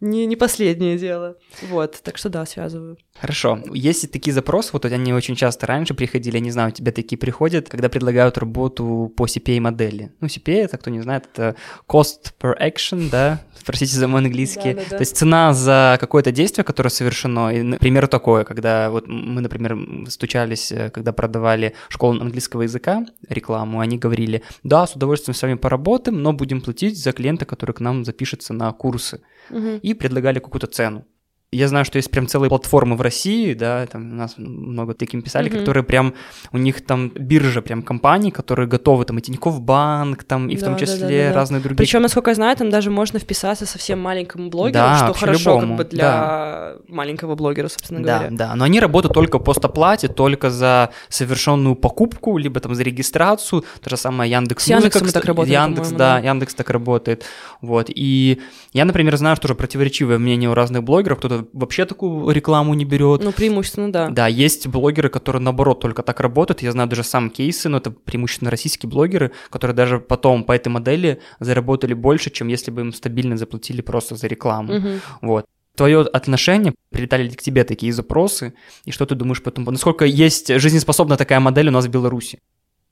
[0.00, 1.36] не, не последнее дело.
[1.68, 2.96] Вот, так что да, связываю.
[3.20, 3.58] Хорошо.
[3.72, 7.18] Есть такие запросы, вот они очень часто раньше приходили, я не знаю, у тебя такие
[7.18, 10.12] приходят, когда предлагают работу по CPA-модели.
[10.20, 14.74] Ну, CPA, это, кто не знает, это cost per action, да, простите за мой английский.
[14.74, 14.96] Да, да, да.
[14.96, 17.54] То есть цена за какое-то действие, которое совершено.
[17.54, 23.80] И, например, такое, когда вот мы, например, стучались, э, когда продавали школу английского языка, рекламу,
[23.80, 27.80] они говорили, да, с удовольствием с вами поработаем, но будем платить за клиента, который к
[27.80, 29.20] нам запишется на курсы.
[29.50, 29.80] Угу.
[29.82, 31.06] И предлагали какую-то цену.
[31.52, 35.20] Я знаю, что есть прям целые платформы в России, да, там у нас много таким
[35.20, 35.58] писали, mm-hmm.
[35.58, 36.14] которые прям,
[36.52, 40.60] у них там биржа прям компаний, которые готовы, там и Тинькофф Банк, там и в
[40.60, 41.76] да, том числе да, да, да, разные другие.
[41.76, 45.76] Причем, насколько я знаю, там даже можно вписаться совсем маленькому блогеру, да, что хорошо любому.
[45.76, 46.76] как бы для да.
[46.86, 48.36] маленького блогера, собственно да, говоря.
[48.36, 53.64] Да, но они работают только по стоплате, только за совершенную покупку, либо там за регистрацию,
[53.80, 54.66] то же самое Яндекс.
[54.66, 57.24] С Яндексом так работает, Яндекс, да, да, Яндекс так работает,
[57.60, 57.86] вот.
[57.88, 58.40] И
[58.72, 62.84] я, например, знаю, что тоже противоречивое мнение у разных блогеров, кто-то вообще такую рекламу не
[62.84, 63.22] берет.
[63.22, 64.08] Ну, преимущественно, да.
[64.08, 66.62] Да, есть блогеры, которые, наоборот, только так работают.
[66.62, 70.68] Я знаю даже сам кейсы, но это преимущественно российские блогеры, которые даже потом по этой
[70.68, 74.76] модели заработали больше, чем если бы им стабильно заплатили просто за рекламу.
[74.76, 74.88] Угу.
[75.22, 78.52] Вот твое отношение, прилетали ли к тебе такие запросы,
[78.84, 82.38] и что ты думаешь потом, насколько есть жизнеспособна такая модель у нас в Беларуси?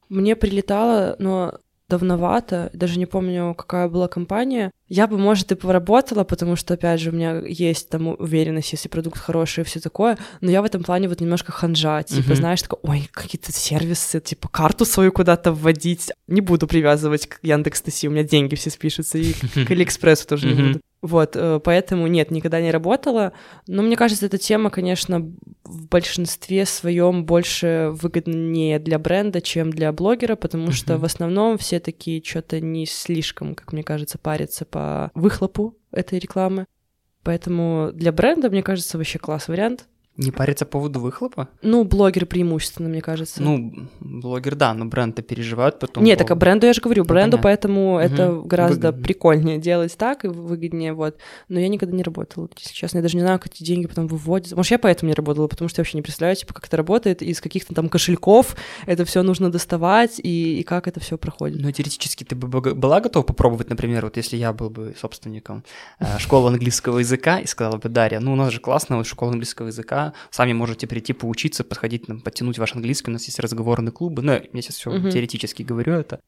[0.08, 1.58] Мне прилетало, но
[1.88, 4.70] давновато, даже не помню, какая была компания.
[4.88, 8.88] Я бы, может, и поработала, потому что, опять же, у меня есть там уверенность, если
[8.88, 12.34] продукт хороший и все такое, но я в этом плане вот немножко ханжа, типа, uh-huh.
[12.34, 16.10] знаешь, такой, ой, какие-то сервисы, типа, карту свою куда-то вводить.
[16.26, 20.46] Не буду привязывать к Яндекс Такси, у меня деньги все спишутся, и к Алиэкспрессу тоже
[20.46, 20.80] не буду.
[21.00, 23.32] Вот, э, поэтому нет, никогда не работала.
[23.66, 25.20] Но мне кажется, эта тема, конечно,
[25.64, 31.78] в большинстве своем больше выгоднее для бренда, чем для блогера, потому что в основном все
[31.78, 36.66] такие что-то не слишком, как мне кажется, парятся по выхлопу этой рекламы.
[37.22, 39.86] Поэтому для бренда, мне кажется, вообще класс вариант.
[40.18, 41.48] Не париться по поводу выхлопа?
[41.62, 43.40] Ну, блогеры преимущественно, мне кажется.
[43.40, 46.02] Ну, блогер, да, но бренд-то переживают потом.
[46.02, 46.24] Нет, по...
[46.24, 48.00] так а бренду я же говорю, ну, бренду, ну, поэтому угу.
[48.00, 49.04] это гораздо Выгоднее.
[49.04, 51.18] прикольнее делать так и выгоднее, вот.
[51.48, 52.98] Но я никогда не работала, если честно.
[52.98, 54.56] Я даже не знаю, как эти деньги потом выводятся.
[54.56, 57.22] Может, я поэтому не работала, потому что я вообще не представляю, типа, как это работает,
[57.22, 58.56] из каких-то там кошельков
[58.86, 61.60] это все нужно доставать, и, и как это все проходит.
[61.62, 65.62] Ну, теоретически ты бы была готова попробовать, например, вот если я был бы собственником
[66.00, 69.30] э, школы английского языка и сказала бы, Дарья, ну, у нас же классно, вот школа
[69.30, 73.92] английского языка, сами можете прийти поучиться, подходить, там, подтянуть ваш английский, у нас есть разговорные
[73.92, 75.10] клубы, ну, я сейчас все uh-huh.
[75.10, 76.20] теоретически говорю это.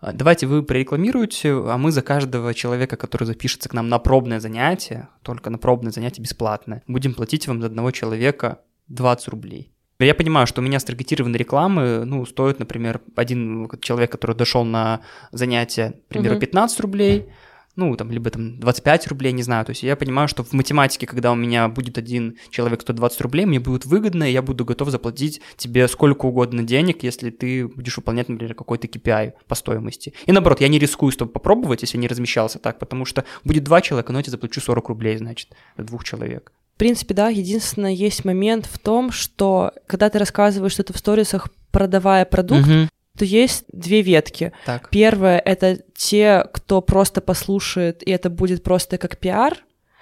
[0.00, 4.40] А, давайте вы прорекламируете, а мы за каждого человека, который запишется к нам на пробное
[4.40, 8.58] занятие, только на пробное занятие бесплатное, будем платить вам за одного человека
[8.88, 9.72] 20 рублей.
[10.00, 15.02] Я понимаю, что у меня строгетированные рекламы, ну, стоят, например, один человек, который дошел на
[15.30, 17.28] занятие, к примеру, 15 рублей,
[17.74, 19.64] ну, там, либо там 25 рублей, не знаю.
[19.64, 23.46] То есть я понимаю, что в математике, когда у меня будет один человек 120 рублей,
[23.46, 27.96] мне будет выгодно, и я буду готов заплатить тебе сколько угодно денег, если ты будешь
[27.96, 30.12] выполнять, например, какой-то KPI по стоимости.
[30.26, 33.80] И наоборот, я не рискую, чтобы попробовать, если не размещался так, потому что будет два
[33.80, 35.48] человека, но я тебе заплачу 40 рублей, значит,
[35.78, 36.52] двух человек.
[36.74, 41.48] В принципе, да, единственное, есть момент в том, что когда ты рассказываешь что-то в сторисах,
[41.70, 44.52] продавая продукт, угу то есть две ветки.
[44.64, 44.88] Так.
[44.90, 49.58] Первое— это те, кто просто послушает, и это будет просто как пиар,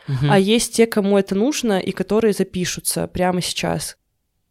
[0.09, 0.27] угу.
[0.31, 3.97] а есть те, кому это нужно, и которые запишутся прямо сейчас.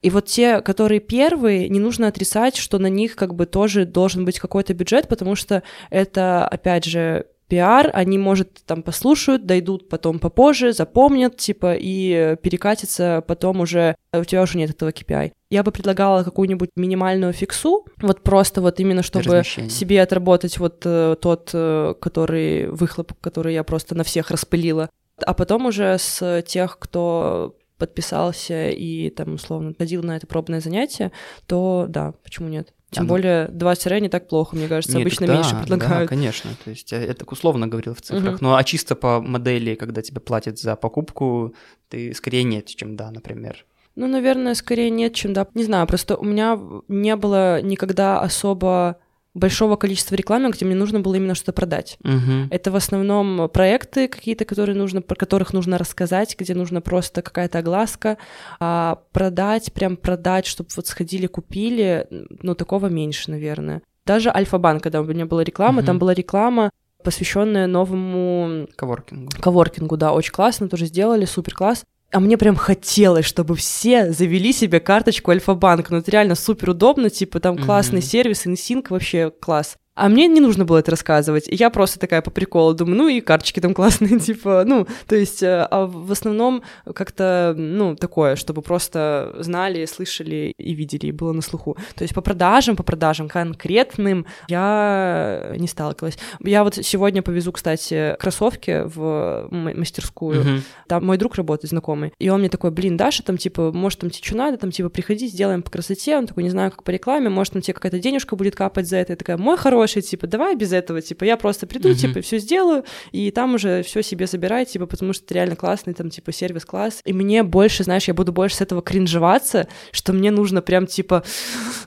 [0.01, 4.23] И вот те, которые первые, не нужно отрицать, что на них как бы тоже должен
[4.23, 10.19] быть какой-то бюджет, потому что это, опять же, пиар, они, может, там послушают, дойдут потом
[10.19, 15.33] попозже, запомнят, типа, и перекатятся потом уже, у тебя уже нет этого KPI.
[15.49, 21.15] Я бы предлагала какую-нибудь минимальную фиксу, вот просто вот именно, чтобы себе отработать вот э,
[21.19, 24.89] тот, э, который выхлоп, который я просто на всех распылила.
[25.25, 31.11] А потом уже с тех, кто подписался и там условно ходил на это пробное занятие,
[31.47, 32.73] то да, почему нет?
[32.91, 36.03] Тем а, более 2 тире не так плохо, мне кажется, нет, обычно да, меньше предлагают.
[36.03, 38.45] Да, конечно, то есть я так условно говорил в цифрах, угу.
[38.45, 41.53] ну а чисто по модели, когда тебе платят за покупку,
[41.89, 43.65] ты скорее нет, чем да, например.
[43.95, 45.45] Ну, наверное, скорее нет, чем да.
[45.53, 48.97] Не знаю, просто у меня не было никогда особо
[49.33, 51.97] большого количества рекламы, где мне нужно было именно что-то продать.
[52.03, 52.47] Угу.
[52.49, 57.59] Это в основном проекты какие-то, которые нужно, про которых нужно рассказать, где нужно просто какая-то
[57.59, 58.17] огласка,
[58.59, 62.07] а продать, прям продать, чтобы вот сходили, купили,
[62.41, 63.81] ну, такого меньше, наверное.
[64.05, 65.85] Даже Альфа-банк, когда у меня была реклама, угу.
[65.85, 66.71] там была реклама,
[67.03, 68.67] посвященная новому...
[68.75, 69.31] Коворкингу.
[69.39, 71.85] Коворкингу, да, очень классно, тоже сделали, супер класс.
[72.11, 75.91] А мне прям хотелось, чтобы все завели себе карточку Альфа-банк.
[75.91, 78.03] Ну, это реально супер удобно, типа там классный mm-hmm.
[78.03, 79.77] сервис, инсинк вообще класс.
[79.99, 81.49] А мне не нужно было это рассказывать.
[81.49, 85.15] И я просто такая по приколу думаю, ну и карточки там классные, типа, ну, то
[85.15, 86.63] есть, э, а в основном
[86.95, 91.77] как-то, ну, такое, чтобы просто знали, слышали и видели, и было на слуху.
[91.95, 96.17] То есть по продажам, по продажам конкретным я не сталкивалась.
[96.39, 100.43] Я вот сегодня повезу, кстати, кроссовки в мастерскую.
[100.43, 100.61] Uh-huh.
[100.87, 102.13] Там мой друг работает, знакомый.
[102.19, 104.87] И он мне такой, блин, Даша, там, типа, может, там тебе что надо, там, типа,
[104.87, 106.17] приходи, сделаем по красоте.
[106.17, 108.95] Он такой, не знаю, как по рекламе, может, там тебе какая-то денежка будет капать за
[108.95, 109.11] это.
[109.13, 111.95] Я такая, мой хороший хороший, типа, давай без этого, типа, я просто приду, uh-huh.
[111.95, 115.93] типа, все сделаю, и там уже все себе забирай, типа, потому что ты реально классный,
[115.93, 117.01] там, типа, сервис-класс.
[117.05, 121.23] И мне больше, знаешь, я буду больше с этого кринжеваться, что мне нужно прям, типа,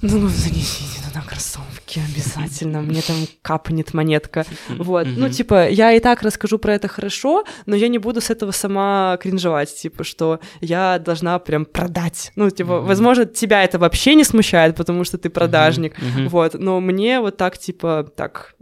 [0.02, 1.22] ну, занесите на
[1.92, 4.44] кроссовки обязательно, мне там капнет монетка.
[4.68, 8.30] Вот, ну, типа, я и так расскажу про это хорошо, но я не буду с
[8.30, 12.32] этого сама кринжевать, типа, что я должна прям продать.
[12.36, 15.94] Ну, типа, возможно, тебя это вообще не смущает, потому что ты продажник,
[16.28, 18.54] вот, но мне вот так, типа, так,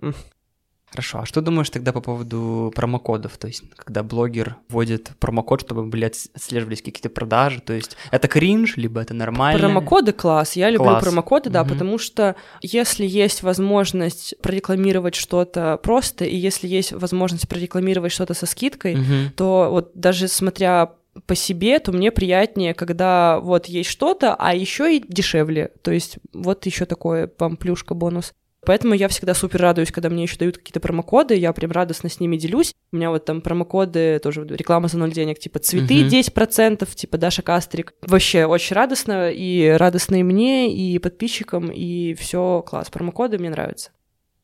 [0.90, 3.38] Хорошо, а что думаешь тогда по поводу промокодов?
[3.38, 8.76] То есть, когда блогер вводит промокод, чтобы были отслеживались какие-то продажи, то есть это кринж,
[8.76, 9.60] либо это нормально?
[9.60, 11.04] Промокоды класс, я люблю класс.
[11.04, 11.70] промокоды, да, угу.
[11.70, 18.46] потому что если есть возможность прорекламировать что-то просто, и если есть возможность прорекламировать что-то со
[18.46, 19.32] скидкой, угу.
[19.36, 20.92] то вот даже смотря
[21.26, 25.72] по себе, то мне приятнее, когда вот есть что-то, а еще и дешевле.
[25.82, 28.32] То есть вот еще такое вам плюшка бонус.
[28.64, 32.20] Поэтому я всегда супер радуюсь, когда мне еще дают какие-то промокоды, я прям радостно с
[32.20, 32.74] ними делюсь.
[32.92, 36.20] У меня вот там промокоды, тоже реклама за ноль денег, типа цветы uh-huh.
[36.20, 37.94] 10%, типа Даша Кастрик.
[38.02, 42.90] Вообще очень радостно, и радостно и мне, и подписчикам, и все класс.
[42.90, 43.90] Промокоды мне нравятся.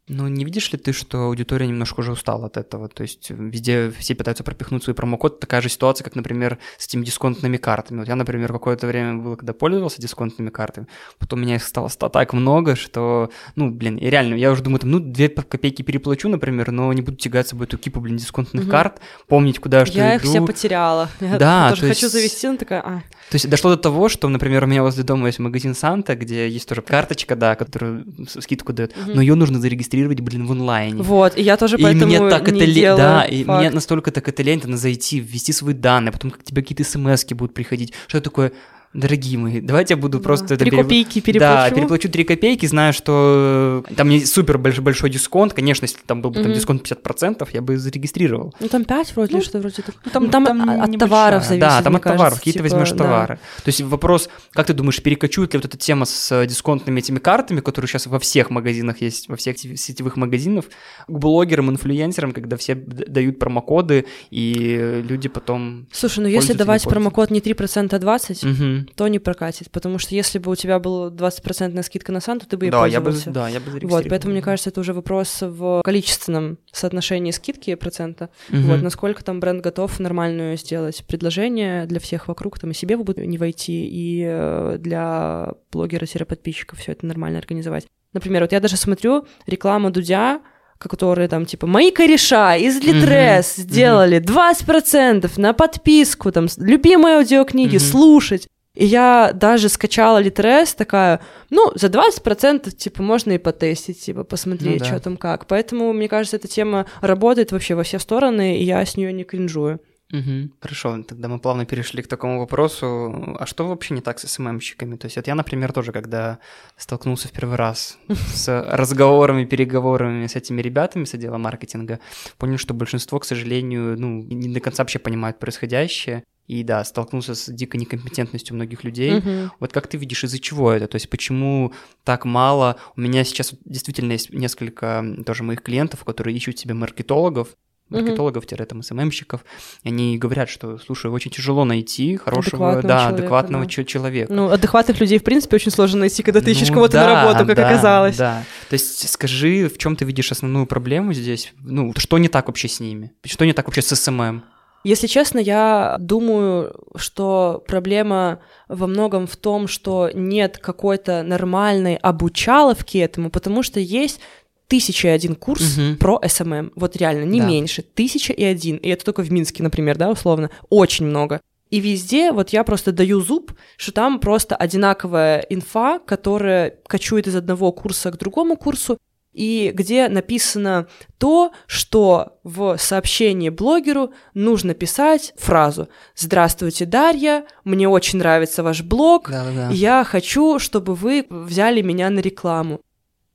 [0.09, 2.89] Ну, не видишь ли ты, что аудитория немножко уже устала от этого?
[2.89, 5.41] То есть везде все пытаются пропихнуть свой промокод.
[5.41, 7.99] Такая же ситуация, как, например, с этими дисконтными картами.
[7.99, 10.87] Вот я, например, какое-то время было, когда пользовался дисконтными картами,
[11.19, 14.79] потом у меня их стало так много, что, ну, блин, и реально, я уже думаю,
[14.79, 18.17] там, ну, две копейки переплачу, например, но не буду тягать с собой эту кипу, блин,
[18.17, 18.71] дисконтных угу.
[18.71, 20.25] карт, помнить, куда я что Я иду.
[20.25, 21.09] их все потеряла.
[21.37, 22.13] Да, я тоже хочу есть...
[22.13, 23.03] завести, но такая, а.
[23.31, 26.49] То есть дошло до того, что, например, у меня возле дома есть магазин Санта, где
[26.49, 29.13] есть тоже карточка, да, которую скидку дает, угу.
[29.15, 31.03] но ее нужно зарегистрировать, блин, в онлайн онлайне.
[31.03, 32.97] Вот, и я тоже поэтому и мне так не это делаю.
[32.99, 33.61] Да, и факт.
[33.61, 37.25] мне настолько так это лень, надо зайти, ввести свои данные, потом как тебе какие-то смс
[37.27, 38.53] будут приходить, что такое
[38.93, 40.25] дорогие мои, давайте я буду да.
[40.25, 40.57] просто...
[40.57, 40.85] Три перев...
[40.85, 41.71] копейки переплачу.
[41.71, 45.99] Да, переплачу три копейки, знаю, что э, там не супер большой, большой дисконт, конечно, если
[46.07, 48.55] там был бы там, дисконт 50%, я бы зарегистрировал.
[48.61, 49.83] Ну, там 5 вроде, ну, что вроде.
[50.05, 52.71] Ну, там, там, там от товаров зависит, Да, там от кажется, товаров, какие типа, ты
[52.71, 53.05] возьмешь да.
[53.05, 53.35] товары.
[53.37, 57.61] То есть вопрос, как ты думаешь, перекочует ли вот эта тема с дисконтными этими картами,
[57.61, 60.65] которые сейчас во всех магазинах есть, во всех сетевых магазинах,
[61.07, 65.87] к блогерам, инфлюенсерам, когда все дают промокоды, и люди потом...
[65.93, 68.76] Слушай, ну если давать промокод не 3%, а 20%, угу.
[68.95, 72.57] То не прокатит потому что если бы у тебя была 20% скидка на Санту, ты
[72.57, 72.87] бы и да.
[72.87, 77.31] Я бы, да, я бы Вот, поэтому, мне кажется, это уже вопрос в количественном соотношении
[77.31, 78.31] скидки процента.
[78.51, 78.59] Угу.
[78.63, 83.05] Вот, насколько там бренд готов нормальную сделать предложение для всех вокруг, там и себе вы
[83.27, 87.87] не войти, и э, для блогера-подписчиков все это нормально организовать.
[88.13, 90.41] Например, вот я даже смотрю рекламу Дудя,
[90.79, 93.63] которые там типа мои кореша из Литрес mm-hmm.
[93.63, 97.91] сделали 20% на подписку, там любимые аудиокниги mm-hmm.
[97.91, 98.49] слушать.
[98.77, 101.21] И я даже скачала Литрес, такая,
[101.51, 104.85] ну, за 20% типа можно и потестить, типа посмотреть, ну, да.
[104.85, 105.47] что там как.
[105.47, 109.25] Поэтому, мне кажется, эта тема работает вообще во все стороны, и я с нее не
[109.25, 109.81] кринжую.
[110.13, 110.51] Угу.
[110.61, 113.35] Хорошо, тогда мы плавно перешли к такому вопросу.
[113.41, 114.97] А что вообще не так с СММщиками?
[114.97, 116.39] То есть вот я, например, тоже, когда
[116.77, 121.99] столкнулся в первый раз с разговорами, переговорами с этими ребятами с отдела маркетинга,
[122.39, 126.23] понял, что большинство, к сожалению, ну, не до конца вообще понимают происходящее.
[126.47, 129.19] И да, столкнулся с дикой некомпетентностью многих людей.
[129.19, 129.51] Uh-huh.
[129.61, 130.87] Вот как ты видишь, из-за чего это?
[130.87, 131.73] То есть почему
[132.05, 132.77] так мало?
[132.97, 137.57] У меня сейчас действительно есть несколько тоже моих клиентов, которые ищут себе маркетологов,
[137.89, 139.45] маркетологов-там SMM-щиков,
[139.85, 143.85] они говорят, что, слушай, очень тяжело найти хорошего, адекватного да, человека, адекватного да.
[143.85, 144.33] человека.
[144.33, 147.15] Ну, адекватных людей, в принципе, очень сложно найти, когда ты ну, ищешь кого-то да, на
[147.15, 148.17] работу, как да, оказалось.
[148.17, 151.53] Да, то есть скажи, в чем ты видишь основную проблему здесь?
[151.61, 153.13] Ну, что не так вообще с ними?
[153.25, 154.43] Что не так вообще с SMM?
[154.87, 162.99] Если честно, я думаю, что проблема во многом в том, что нет какой-то нормальной обучаловки
[162.99, 164.21] этому, потому что есть
[164.69, 165.97] тысяча и один курс угу.
[165.97, 166.71] про SMM.
[166.77, 167.49] Вот реально, не да.
[167.49, 167.83] меньше.
[167.83, 168.77] Тысяча и один.
[168.77, 170.51] И это только в Минске, например, да, условно.
[170.71, 171.41] Очень много.
[171.71, 177.35] И везде вот я просто даю зуб, что там просто одинаковая инфа, которая кочует из
[177.35, 178.99] одного курса к другому курсу,
[179.37, 180.87] и где написано
[181.19, 189.31] то, что в сообщении блогеру нужно писать фразу «Здравствуйте, Дарья, мне очень нравится ваш блог,
[189.31, 189.69] Да-да-да.
[189.73, 192.81] я хочу, чтобы вы взяли меня на рекламу».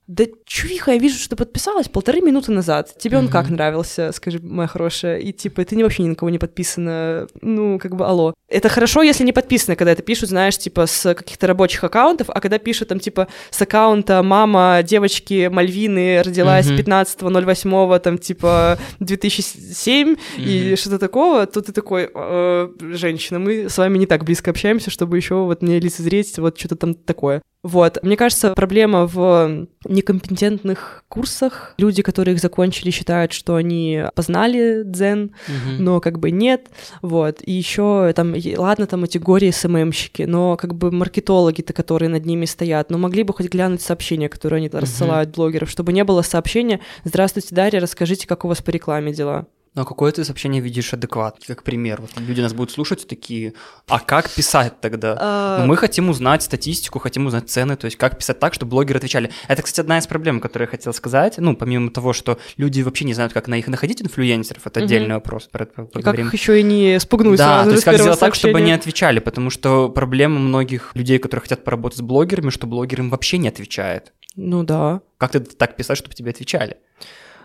[0.08, 2.98] Да чувиха, я вижу, что подписалась полторы минуты назад.
[2.98, 3.32] Тебе он Мгм.
[3.32, 5.18] как нравился, скажи, моя хорошая?
[5.18, 7.28] И типа, ты не вообще ни на кого не подписана.
[7.40, 8.34] Ну, как бы, алло.
[8.48, 12.40] Это хорошо, если не подписаны, когда это пишут, знаешь, типа, с каких-то рабочих аккаунтов, а
[12.40, 16.76] когда пишут там, типа, с аккаунта мама девочки Мальвины родилась Мгм.
[16.76, 20.76] 15.08, там, типа, 2007 и Мгм.
[20.76, 25.16] что-то такого, то ты такой, «Э, женщина, мы с вами не так близко общаемся, чтобы
[25.16, 27.40] еще вот мне лицезреть вот что-то там такое.
[27.62, 27.98] Вот.
[28.02, 31.74] Мне кажется, проблема в некомпетентных курсах.
[31.78, 35.84] Люди, которые их закончили, считают, что они познали дзен, Мгм.
[35.84, 36.68] но как бы нет.
[37.02, 37.38] Вот.
[37.44, 42.90] И еще там, ладно, там эти горе-СММщики, но как бы маркетологи-то, которые над ними стоят,
[42.90, 47.54] но могли бы хоть глянуть сообщения, которые они рассылают блогеров, чтобы не было сообщения «Здравствуйте,
[47.54, 49.46] Дарья, расскажите, как у вас по рекламе дела».
[49.74, 52.02] Но какое ты сообщение видишь адекватное, как пример?
[52.02, 53.54] Вот люди нас будут слушать такие,
[53.88, 55.16] а как писать тогда?
[55.18, 58.70] А, Ну, мы хотим узнать статистику, хотим узнать цены, то есть как писать так, чтобы
[58.70, 59.30] блогеры отвечали.
[59.48, 61.38] Это, кстати, одна из проблем, которую я хотел сказать.
[61.38, 64.84] Ну, помимо того, что люди вообще не знают, как на их находить инфлюенсеров, это Мгм.
[64.84, 67.94] отдельный вопрос, про это и как еще и не спугнуть да, сразу то есть как
[67.94, 72.50] сделать так, чтобы они отвечали, потому что проблема многих людей, которые хотят поработать с блогерами,
[72.50, 74.12] что блогер им вообще не отвечает.
[74.36, 75.00] Ну да.
[75.16, 76.76] Как ты так писать, чтобы тебе отвечали?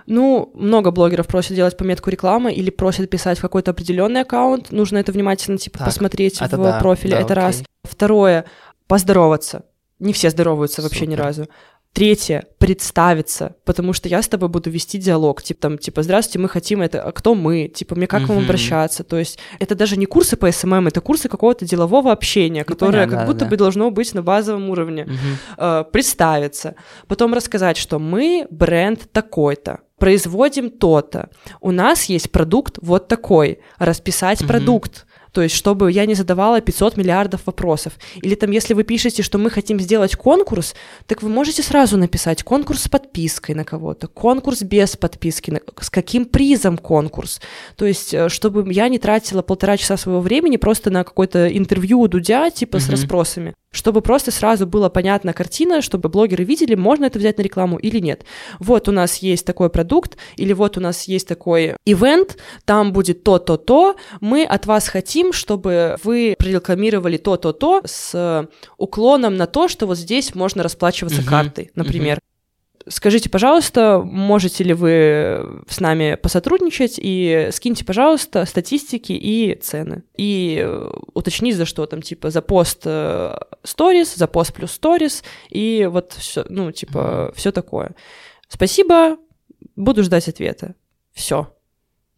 [0.08, 4.72] Ну, много блогеров просят делать пометку рекламы или просят писать в какой-то определенный аккаунт.
[4.72, 7.16] Нужно это внимательно, типа, Так, посмотреть это в да, профиле.
[7.18, 7.56] да, это раз.
[7.58, 7.66] окей.
[7.84, 8.46] Второе,
[8.88, 9.66] поздороваться.
[10.00, 11.24] Не все здороваются вообще ни Супер.
[11.26, 11.48] разу.
[11.98, 16.48] Третье, представиться, потому что я с тобой буду вести диалог, типа там, типа, здравствуйте, мы
[16.48, 19.98] хотим это, а кто мы, типа, мне как к вам обращаться, то есть это даже
[19.98, 23.46] не курсы по SMM, это курсы какого-то делового общения, Ну, которое понятно, как да, будто
[23.46, 23.50] да.
[23.50, 25.18] бы должно быть на базовом уровне Мгм.
[25.58, 26.76] э, представиться,
[27.08, 31.32] потом рассказать, что мы бренд такой-то, производим то-то,
[31.62, 34.48] у нас есть продукт вот такой, расписать Мгм.
[34.48, 37.94] продукт, то есть чтобы я не задавала 500 миллиардов вопросов.
[38.22, 40.76] Или там, если вы пишете, что мы хотим сделать конкурс,
[41.06, 46.26] так вы можете сразу написать конкурс с подпиской на кого-то, конкурс без подписки, с каким
[46.26, 47.42] призом конкурс.
[47.76, 52.00] То есть, э, чтобы я не тратила полтора часа своего времени просто на какое-то интервью
[52.02, 52.92] у Дудя, типа с Мгм.
[52.92, 57.78] расспросами, чтобы просто сразу была понятна картина, чтобы блогеры видели, можно это взять на рекламу
[57.78, 58.24] или нет.
[58.60, 63.24] Вот у нас есть такой продукт, или вот у нас есть такой ивент, там будет
[63.24, 68.48] то-то-то, мы от вас хотим, чтобы вы прорекламировали то-то-то с э,
[68.78, 72.20] уклоном на то, что вот здесь можно расплачиваться Мгм, картой, например.
[72.90, 80.04] Скажите, пожалуйста, можете ли вы с нами посотрудничать и скиньте, пожалуйста, статистики и цены.
[80.16, 85.24] И э, уточнить за что там, типа, за пост э, сторис, за пост плюс сторис,
[85.50, 87.94] и вот все, ну, типа, все такое.
[88.48, 89.18] Спасибо,
[89.76, 90.76] буду ждать ответа.
[91.14, 91.52] Все.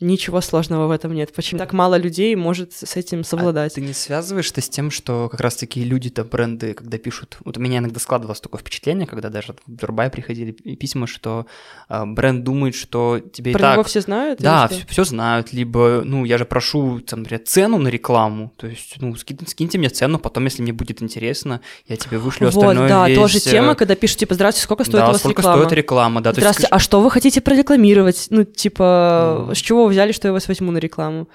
[0.02, 1.34] Ничего сложного в этом нет.
[1.34, 3.74] Почему так мало людей может с этим совладать?
[3.74, 7.38] А ты не связываешь это с тем, что как раз-таки люди-то, бренды, когда пишут...
[7.43, 11.47] Вот у меня иногда складывалось такое впечатление, когда даже в Дурбай приходили пи- письма, что
[11.89, 13.74] а, бренд думает, что тебе Про и так...
[13.74, 14.39] него все знают?
[14.39, 14.88] Да, что?
[14.88, 19.14] все, знают, либо, ну, я же прошу, там, например, цену на рекламу, то есть, ну,
[19.18, 23.08] ски- скиньте мне цену, потом, если мне будет интересно, я тебе вышлю Вот, остальное да,
[23.10, 25.64] весь, тоже э, тема, когда пишут, типа, здравствуйте, сколько стоит да, у вас сколько реклама?
[25.64, 28.28] стоит реклама, да, есть, Здравствуйте, скажи- а что вы хотите прорекламировать?
[28.30, 29.56] Ну, типа, Ну.
[29.56, 31.27] с чего взяли, что я вас возьму на рекламу?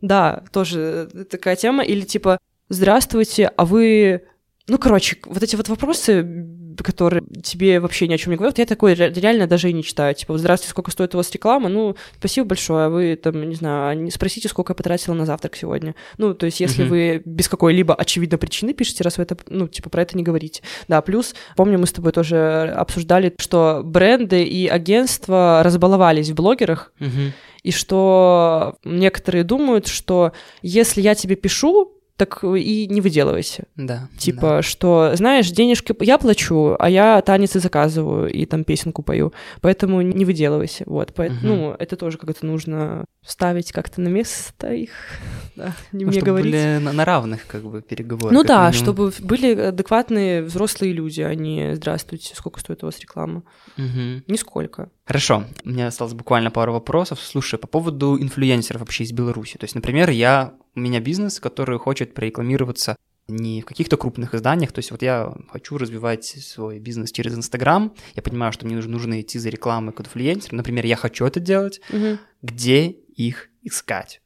[0.00, 1.82] Да, тоже э, такая тема.
[1.84, 2.38] Или типа,
[2.68, 4.22] здравствуйте, а вы...
[4.68, 6.46] Ну, короче, вот эти вот вопросы,
[6.84, 9.82] которые тебе вообще ни о чем не говорят, я такой ре- реально даже и не
[9.82, 10.14] читаю.
[10.14, 11.68] Типа, здравствуйте, сколько стоит у вас реклама?
[11.68, 15.56] Ну, спасибо большое, а вы там, не знаю, а спросите, сколько я потратила на завтрак
[15.56, 15.96] сегодня.
[16.16, 16.90] Ну, то есть, если Мгм.
[16.90, 20.62] вы без какой-либо очевидной причины пишете, раз вы это, ну, типа, про это не говорите.
[20.86, 26.92] Да, плюс, помню, мы с тобой тоже обсуждали, что бренды и агентства разбаловались в блогерах,
[27.00, 27.32] Мгм.
[27.62, 30.32] И что некоторые думают, что
[30.62, 33.64] если я тебе пишу, так и не выделывайся.
[33.76, 34.08] Да.
[34.18, 39.32] Типа, что, знаешь, денежки я плачу, а я танец и заказываю, и там песенку пою.
[39.60, 40.84] Поэтому не выделывайся.
[40.86, 41.14] Вот.
[41.14, 41.46] Поэт- Мгм.
[41.48, 44.90] Ну, это тоже как-то нужно ставить как-то на место их.
[45.56, 46.52] Да, не Ну, мне чтобы говорить.
[46.52, 48.32] были на, на равных, как бы, переговоры.
[48.34, 48.72] Ну да, минимум.
[48.72, 53.42] чтобы были адекватные взрослые люди, а не «Здравствуйте, сколько стоит у вас реклама?»
[53.76, 54.24] Мгм.
[54.28, 54.88] Нисколько.
[55.04, 57.20] Хорошо, у меня осталось буквально пару вопросов.
[57.20, 59.58] Слушай, по поводу инфлюенсеров вообще из Беларуси.
[59.58, 62.96] То есть, например, я, у меня бизнес, который хочет прорекламироваться
[63.28, 67.94] не в каких-то крупных изданиях, то есть вот я хочу развивать свой бизнес через Инстаграм,
[68.14, 71.38] я понимаю, что мне нужно, нужно идти за рекламой к инфлюенсерам, например, я хочу это
[71.38, 72.18] делать, Мгм.
[72.42, 74.21] где их искать?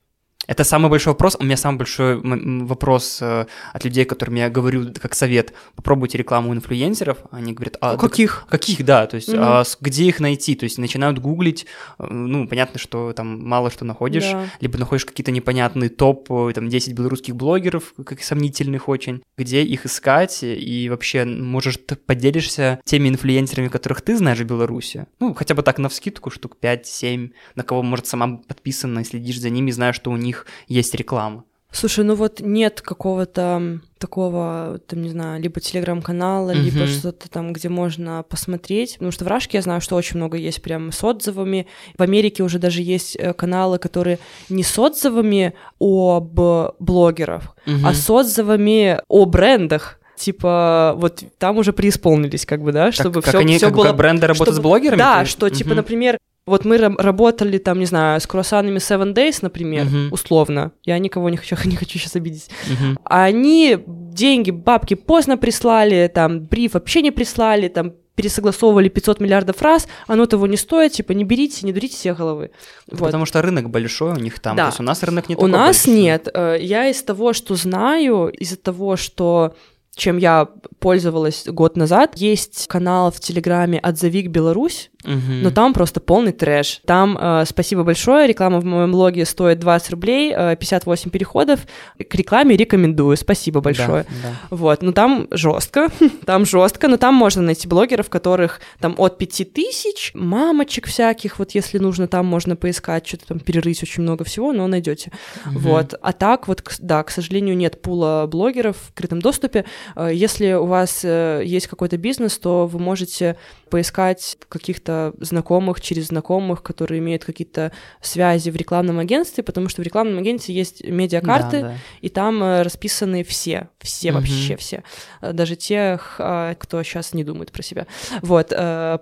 [0.46, 1.36] Это самый большой вопрос.
[1.38, 2.20] У меня самый большой
[2.64, 5.52] вопрос э, от людей, которым я говорю как совет.
[5.74, 7.18] Попробуйте рекламу инфлюенсеров.
[7.30, 8.46] Они говорят, а каких?
[8.48, 9.38] каких, да, то есть угу.
[9.40, 10.54] а, где их найти?
[10.54, 11.66] То есть начинают гуглить.
[11.98, 14.30] Э, ну, понятно, что там мало что находишь.
[14.30, 14.46] Да.
[14.60, 19.22] Либо находишь какие-то непонятные топ, э, там 10 белорусских блогеров, как сомнительных очень.
[19.36, 20.40] Где их искать?
[20.42, 25.06] И вообще, может, поделишься теми инфлюенсерами, которых ты знаешь в Беларуси?
[25.20, 29.50] Ну, хотя бы так на вскидку, штук 5-7, на кого, может, сама подписана, следишь за
[29.50, 31.44] ними, знаешь, что у них них есть реклама.
[31.72, 36.62] Слушай, ну вот нет какого-то такого, там, не знаю, либо телеграм-канала, uh-huh.
[36.62, 38.94] либо что-то там, где можно посмотреть.
[38.94, 41.66] Потому что в Рашке я знаю, что очень много есть прям с отзывами.
[41.98, 44.18] В Америке уже даже есть э, каналы, которые
[44.48, 46.40] не с отзывами об
[46.78, 47.80] блогерах, uh-huh.
[47.84, 53.42] а с отзывами о брендах типа, вот там уже преисполнились, как бы, да, чтобы все
[53.42, 53.58] было...
[53.58, 53.92] Как было...
[53.92, 54.98] бренды работают чтобы, с блогерами?
[54.98, 56.16] Да, что, типа, например,
[56.46, 60.10] вот мы работали там, не знаю, с круассанами Seven Days, например, uh-huh.
[60.10, 60.72] условно.
[60.84, 62.48] Я никого не хочу, не хочу сейчас обидеть.
[62.68, 62.96] Uh-huh.
[63.04, 69.88] Они деньги, бабки поздно прислали, там, бриф вообще не прислали, там, пересогласовывали 500 миллиардов раз,
[70.06, 72.50] оно того не стоит, типа, не берите, не дурите все головы.
[72.90, 73.06] Вот.
[73.06, 74.64] Потому что рынок большой у них там, да.
[74.64, 75.94] то есть у нас рынок не У нас большой.
[75.94, 76.28] нет.
[76.32, 79.54] Э, я из того, что знаю, из-за того, что
[79.96, 82.16] чем я пользовалась год назад.
[82.16, 85.32] Есть канал в Телеграме «Отзовик Беларусь», угу.
[85.42, 86.82] но там просто полный трэш.
[86.84, 91.60] Там, э, спасибо большое, реклама в моем блоге стоит 20 рублей, э, 58 переходов.
[91.98, 94.04] К рекламе рекомендую, спасибо большое.
[94.04, 94.56] Да, да.
[94.56, 95.88] Вот, ну там жестко,
[96.26, 101.78] там жестко, но там можно найти блогеров, которых там от 5000, мамочек всяких, вот если
[101.78, 105.10] нужно, там можно поискать, что-то там перерыть очень много всего, но найдете.
[105.46, 105.58] Угу.
[105.58, 109.64] Вот, а так вот, да, к сожалению, нет пула блогеров в открытом доступе.
[109.94, 113.36] Э, если у вас э, есть какой-то бизнес, то вы можете
[113.70, 119.84] поискать каких-то знакомых через знакомых, которые имеют какие-то связи в рекламном агентстве, потому что в
[119.84, 121.74] рекламном агентстве есть медиакарты, да, да.
[122.00, 124.18] и там э, расписаны все, все угу.
[124.18, 124.82] вообще все,
[125.20, 127.86] даже тех, кто сейчас не думает про себя.
[128.22, 128.48] Вот,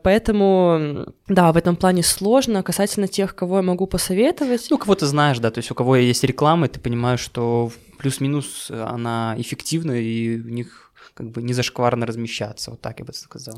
[0.02, 2.62] поэтому, да, в этом плане сложно.
[2.62, 4.66] Касательно тех, кого я могу посоветовать.
[4.70, 7.70] Ну, кого ты знаешь, да, то есть у кого есть реклама, и ты понимаешь, что
[8.04, 13.14] плюс-минус она эффективна, и у них как бы не зашкварно размещаться, вот так я бы
[13.14, 13.56] сказал.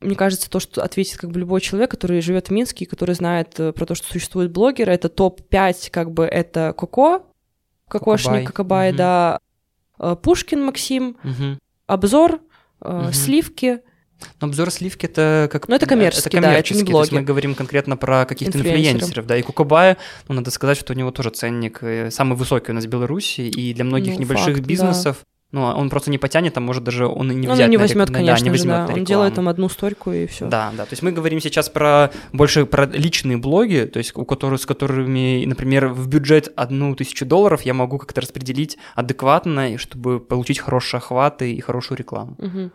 [0.00, 3.14] Мне кажется, то, что ответит как бы любой человек, который живет в Минске, и который
[3.14, 7.26] знает э, про то, что существует блогеры, это топ-5, как бы это Коко,
[7.88, 8.96] Кокошник, Кокобай, угу.
[8.96, 9.40] да,
[9.98, 11.58] э, Пушкин Максим, угу.
[11.86, 12.40] обзор,
[12.80, 13.12] угу.
[13.12, 13.82] сливки.
[14.40, 15.68] Но обзор сливки это как...
[15.68, 17.08] Ну, это коммерческий, это коммерческий, да, это не блоги.
[17.08, 19.96] То есть мы говорим конкретно про каких-то инфлюенсеров, да, и Кукабая,
[20.28, 23.74] ну, надо сказать, что у него тоже ценник самый высокий у нас в Беларуси, и
[23.74, 27.06] для многих ну, небольших факт, бизнесов да ну, он просто не потянет, а может даже
[27.06, 27.64] он и не взять.
[27.64, 28.92] Он не возьмет, конечно, да, не возьмет да.
[28.92, 30.46] Он делает там одну стойку и все.
[30.46, 30.84] Да, да.
[30.84, 34.66] То есть мы говорим сейчас про больше про личные блоги, то есть у которых, с
[34.66, 40.98] которыми, например, в бюджет одну тысячу долларов я могу как-то распределить адекватно, чтобы получить хорошие
[40.98, 42.36] охваты и хорошую рекламу.
[42.38, 42.70] Угу.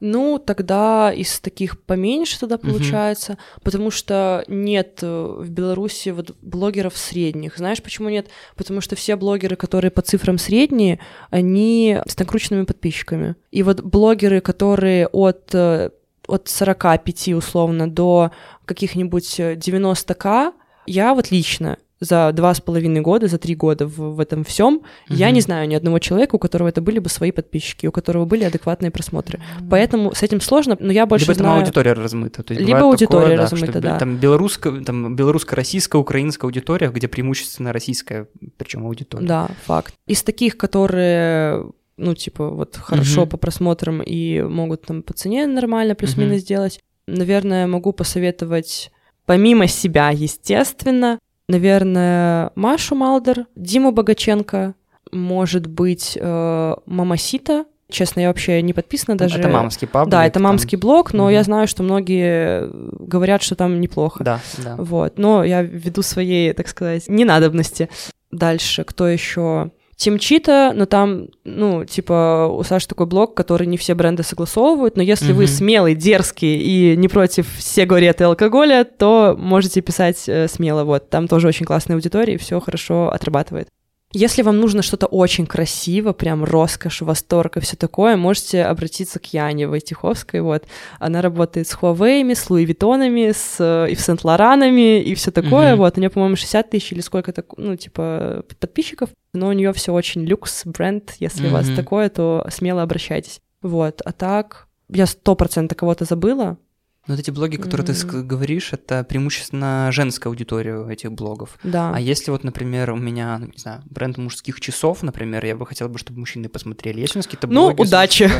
[0.00, 3.40] Ну, тогда из таких поменьше тогда получается, угу.
[3.64, 7.58] потому что нет э, в Беларуси вот блогеров средних.
[7.58, 8.28] Знаешь, почему нет?
[8.56, 13.36] Потому что все блогеры, которые по цифрам средние, они с накрученными подписчиками.
[13.50, 15.90] И вот блогеры, которые от э,
[16.26, 18.30] от 45 условно до
[18.64, 20.52] каких-нибудь 90к,
[20.86, 24.76] я вот лично за два с половиной года, за три года в, в этом всем,
[24.76, 24.84] угу.
[25.08, 28.24] я не знаю ни одного человека, у которого это были бы свои подписчики, у которого
[28.24, 29.40] были адекватные просмотры.
[29.68, 31.50] Поэтому с этим сложно, но я больше Либо знаю...
[31.52, 32.42] там аудитория размыта.
[32.42, 33.80] То есть Либо аудитория такое, размыта, да.
[33.80, 33.98] да.
[33.98, 39.26] Там, белорусско, там белорусско-российская, украинская аудитория, где преимущественно российская, причем аудитория.
[39.26, 39.94] Да, факт.
[40.06, 41.66] Из таких, которые
[41.98, 46.40] ну, типа, вот хорошо uh по просмотрам и могут там по цене нормально плюс-минус uh
[46.40, 46.80] сделать.
[47.06, 48.90] Наверное, могу посоветовать,
[49.26, 51.18] помимо себя, естественно,
[51.50, 54.74] наверное, Машу Малдер, Диму Богаченко,
[55.12, 57.64] может быть, э, Мамасита.
[57.90, 59.40] Честно, я вообще не подписана даже.
[59.40, 60.12] Это мамский паблик.
[60.12, 60.80] Да, это мамский там...
[60.80, 61.30] блог, но угу.
[61.30, 62.70] я знаю, что многие
[63.04, 64.22] говорят, что там неплохо.
[64.22, 64.76] Да, да.
[64.76, 67.90] Вот, но я веду своей, так сказать, ненадобности.
[68.30, 69.72] Дальше, кто еще?
[70.00, 75.02] Тимчита, но там, ну, типа, у Саши такой блог, который не все бренды согласовывают, но
[75.02, 75.36] если mm-hmm.
[75.36, 81.10] вы смелый, дерзкий и не против сигарет и алкоголя, то можете писать э, смело, вот.
[81.10, 83.68] Там тоже очень классная аудитория, и все хорошо отрабатывает.
[84.12, 89.32] Если вам нужно что-то очень красиво, прям роскошь, восторг и все такое, можете обратиться к
[89.32, 90.64] Яне Войтиховской, вот.
[90.98, 95.76] Она работает с Huawei, с Луи Виттонами, с и в Сент-Лоранами, и все такое, mm-hmm.
[95.76, 95.96] вот.
[95.96, 100.24] У нее, по-моему, 60 тысяч или сколько-то, ну, типа, подписчиков, но у нее все очень
[100.24, 101.48] люкс, бренд, если mm-hmm.
[101.48, 103.40] у вас такое, то смело обращайтесь.
[103.62, 106.58] Вот, а так, я сто процентов кого-то забыла,
[107.06, 108.10] Но вот эти блоги, которые mm-hmm.
[108.10, 111.58] ты говоришь, это преимущественно женская аудитория этих блогов.
[111.62, 111.92] Да.
[111.94, 115.66] А если вот, например, у меня, ну, не знаю, бренд мужских часов, например, я бы
[115.66, 117.00] хотела бы, чтобы мужчины посмотрели.
[117.00, 117.76] Есть у нас какие-то блоги?
[117.76, 118.30] Ну, удачи.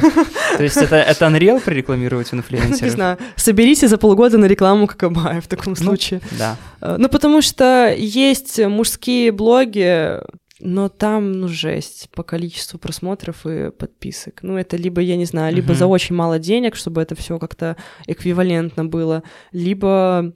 [0.56, 2.82] То есть это, это Unreal прорекламировать в инфлюенсеров?
[2.82, 3.18] Не знаю.
[3.36, 6.20] Соберите за полгода на рекламу Какабая в таком ну, случае.
[6.38, 6.56] Да.
[6.80, 10.20] Э, ну, потому что есть мужские блоги,
[10.60, 14.40] но там, ну, жесть по количеству просмотров и подписок.
[14.42, 15.78] Ну, это либо, я не знаю, либо uh-huh.
[15.78, 17.76] за очень мало денег, чтобы это все как-то
[18.06, 19.22] эквивалентно было,
[19.52, 20.32] либо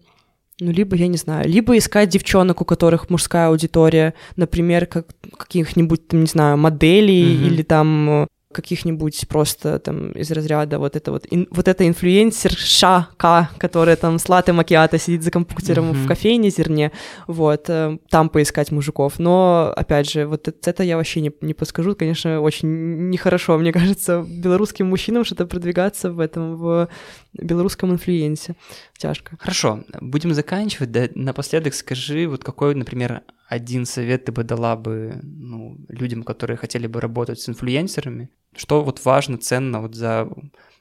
[0.60, 6.06] ну, либо, я не знаю, либо искать девчонок, у которых мужская аудитория, например, как каких-нибудь,
[6.06, 7.46] там, не знаю, моделей mm-hmm.
[7.46, 13.51] или там каких-нибудь просто там из разряда вот это вот, ин, вот эта инфлюенсерша К,
[13.59, 16.05] которая там с латте макиато сидит за компьютером mm-hmm.
[16.05, 16.93] в кофейне зерне,
[17.26, 19.18] вот, э, там поискать мужиков.
[19.18, 23.72] Но, опять же, вот это, это я вообще не, не подскажу, конечно, очень нехорошо, мне
[23.72, 26.89] кажется, белорусским мужчинам что-то продвигаться в этом, в
[27.35, 28.55] белорусском инфлюенсе.
[28.97, 29.36] Тяжко.
[29.39, 30.93] Хорошо, будем заканчивать.
[30.93, 36.56] Да, напоследок скажи, вот какой, например, один совет ты бы дала бы ну, людям, которые
[36.56, 38.31] хотели бы работать с инфлюенсерами?
[38.56, 40.28] Что вот важно, ценно вот за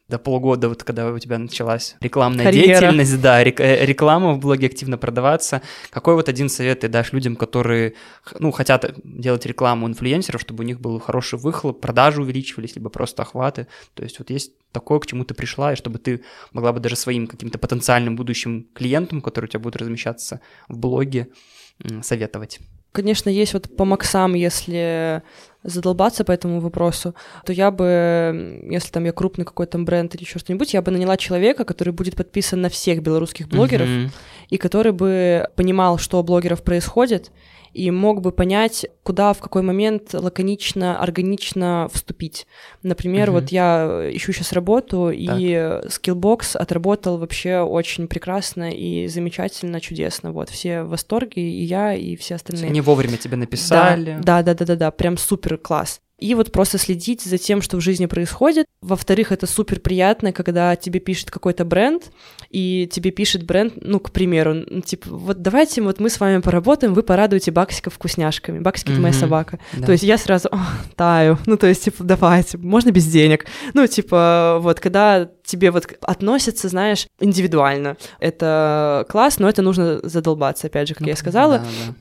[0.09, 2.67] до полгода, вот когда у тебя началась рекламная Карьера.
[2.67, 7.35] деятельность, да, э, реклама в блоге активно продаваться, какой вот один совет ты дашь людям,
[7.35, 7.93] которые,
[8.37, 13.21] ну, хотят делать рекламу инфлюенсеров, чтобы у них был хороший выхлоп, продажи увеличивались, либо просто
[13.21, 16.21] охваты, то есть вот есть такое, к чему ты пришла, и чтобы ты
[16.51, 21.29] могла бы даже своим каким-то потенциальным будущим клиентам, которые у тебя будут размещаться в блоге,
[22.01, 22.59] советовать?
[22.91, 25.23] Конечно, есть вот по максам, если
[25.63, 27.15] задолбаться по этому вопросу,
[27.45, 31.17] то я бы, если там я крупный какой-то бренд или еще что-нибудь, я бы наняла
[31.17, 34.09] человека, который будет подписан на всех белорусских блогеров, mm-hmm.
[34.49, 37.31] и который бы понимал, что у блогеров происходит,
[37.73, 42.47] и мог бы понять, куда в какой момент лаконично, органично вступить.
[42.83, 43.39] Например, угу.
[43.39, 45.37] вот я ищу сейчас работу, так.
[45.39, 50.31] и Skillbox отработал вообще очень прекрасно и замечательно, чудесно.
[50.31, 52.69] Вот все в восторге, и я, и все остальные.
[52.69, 54.19] Они вовремя тебе написали.
[54.21, 57.77] Да, да, да, да, да, прям супер класс и вот просто следить за тем, что
[57.77, 58.65] в жизни происходит.
[58.81, 62.11] Во-вторых, это супер приятно, когда тебе пишет какой-то бренд,
[62.49, 66.39] и тебе пишет бренд, ну, к примеру, ну, типа, вот давайте вот мы с вами
[66.39, 68.59] поработаем, вы порадуете Баксиков вкусняшками.
[68.59, 69.59] Баксик mm-hmm.— это моя собака.
[69.73, 69.87] Да.
[69.87, 70.49] То есть я сразу
[70.95, 73.45] таю, ну, то есть, типа, давайте, можно без денег.
[73.73, 77.97] Ну, типа, вот, когда тебе вот относятся, знаешь, индивидуально.
[78.19, 81.59] Это класс, но это нужно задолбаться, опять же, как ну, я сказала.
[81.59, 81.95] Да, да.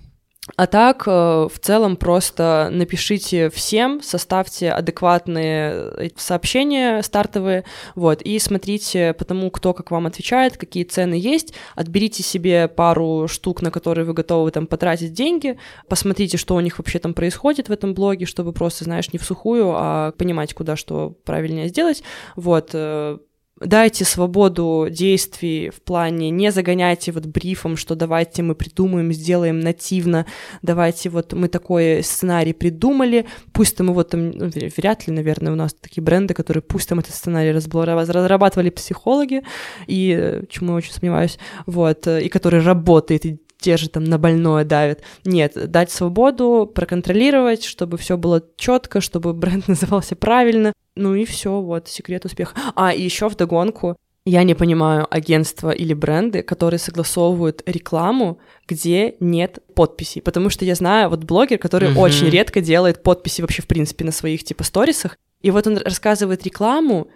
[0.57, 7.63] А так, э, в целом, просто напишите всем, составьте адекватные э, сообщения стартовые,
[7.95, 13.29] вот, и смотрите по тому, кто как вам отвечает, какие цены есть, отберите себе пару
[13.29, 15.59] штук, на которые вы готовы там потратить деньги,
[15.89, 19.25] посмотрите, что у них вообще там происходит в этом блоге, чтобы просто, знаешь, не в
[19.25, 22.03] сухую, а понимать, куда что правильнее сделать,
[22.35, 23.19] вот, э,
[23.65, 30.27] дайте свободу действий в плане не загоняйте вот брифом, что давайте мы придумаем, сделаем нативно,
[30.63, 35.57] давайте вот мы такой сценарий придумали, пусть там его там, ну, вряд ли, наверное, у
[35.57, 39.43] нас такие бренды, которые пусть там этот сценарий разрабатывали психологи,
[39.87, 44.05] и э, чему я очень сомневаюсь, вот, э, и который работает, и те же там
[44.05, 45.01] на больное давят.
[45.25, 50.73] Нет, дать свободу, проконтролировать, чтобы все было четко, чтобы бренд назывался правильно.
[50.95, 52.55] Ну и все, вот, секрет успеха.
[52.75, 59.17] А, и еще в догонку я не понимаю агентства или бренды, которые согласовывают рекламу, где
[59.19, 60.23] нет подписей.
[60.23, 61.99] Потому что я знаю вот блогер, который uh-huh.
[61.99, 65.19] очень редко делает подписи вообще в принципе на своих типа сторисах.
[65.41, 67.09] И вот он рассказывает рекламу,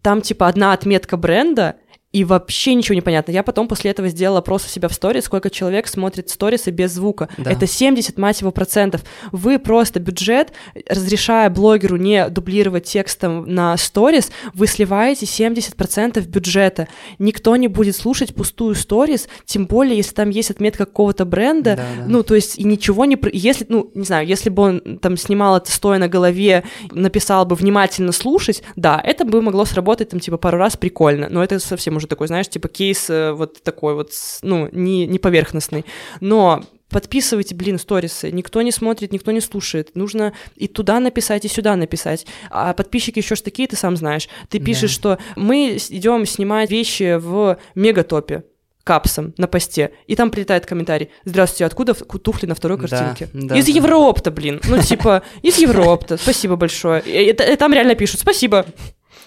[0.00, 1.76] там типа одна отметка бренда,
[2.14, 3.32] и вообще ничего не понятно.
[3.32, 6.92] Я потом после этого сделала опрос у себя в сторис, сколько человек смотрит сторисы без
[6.92, 7.28] звука.
[7.38, 7.50] Да.
[7.50, 9.02] Это 70, мать его, процентов.
[9.32, 10.52] Вы просто бюджет,
[10.88, 16.86] разрешая блогеру не дублировать текстом на сторис, вы сливаете 70 процентов бюджета.
[17.18, 21.82] Никто не будет слушать пустую сторис, тем более, если там есть отметка какого-то бренда, да,
[21.98, 22.04] да.
[22.06, 23.18] ну, то есть, и ничего не...
[23.32, 26.62] Если, ну, не знаю, если бы он там снимал это стоя на голове,
[26.92, 31.42] написал бы «внимательно слушать», да, это бы могло сработать там, типа, пару раз прикольно, но
[31.42, 34.12] это совсем уже уже такой, знаешь, типа кейс э, вот такой вот,
[34.42, 35.84] ну, не, не поверхностный.
[36.20, 38.30] Но подписывайте, блин, сторисы.
[38.30, 39.96] Никто не смотрит, никто не слушает.
[39.96, 42.26] Нужно и туда написать, и сюда написать.
[42.50, 44.28] А подписчики еще ж такие, ты сам знаешь.
[44.48, 45.16] Ты пишешь, да.
[45.16, 48.44] что мы идем снимать вещи в мегатопе
[48.84, 53.56] капсом на посте, и там прилетает комментарий «Здравствуйте, откуда туфли на второй картинке?» да, да,
[53.56, 53.72] Из да.
[53.72, 54.60] Европы-то, блин.
[54.68, 56.18] Ну, типа, из Европы-то.
[56.18, 57.00] Спасибо большое.
[57.00, 58.66] И, и, и там реально пишут «Спасибо».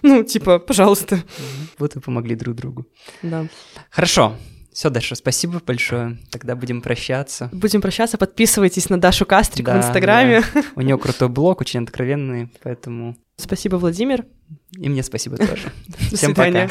[0.01, 1.23] Ну, типа, пожалуйста.
[1.77, 2.85] Вот вы помогли друг другу.
[3.21, 3.47] Да.
[3.89, 4.35] Хорошо.
[4.77, 6.19] Все, Даша, спасибо большое.
[6.29, 7.49] Тогда будем прощаться.
[7.51, 8.19] Будем прощаться.
[8.19, 10.43] Подписывайтесь на Дашу Кастрик да, в Инстаграме.
[10.53, 10.63] Да.
[10.75, 13.17] У нее крутой блог, очень откровенный, поэтому...
[13.37, 14.25] Спасибо, Владимир.
[14.77, 15.71] И мне спасибо тоже.
[16.13, 16.67] Всем пока.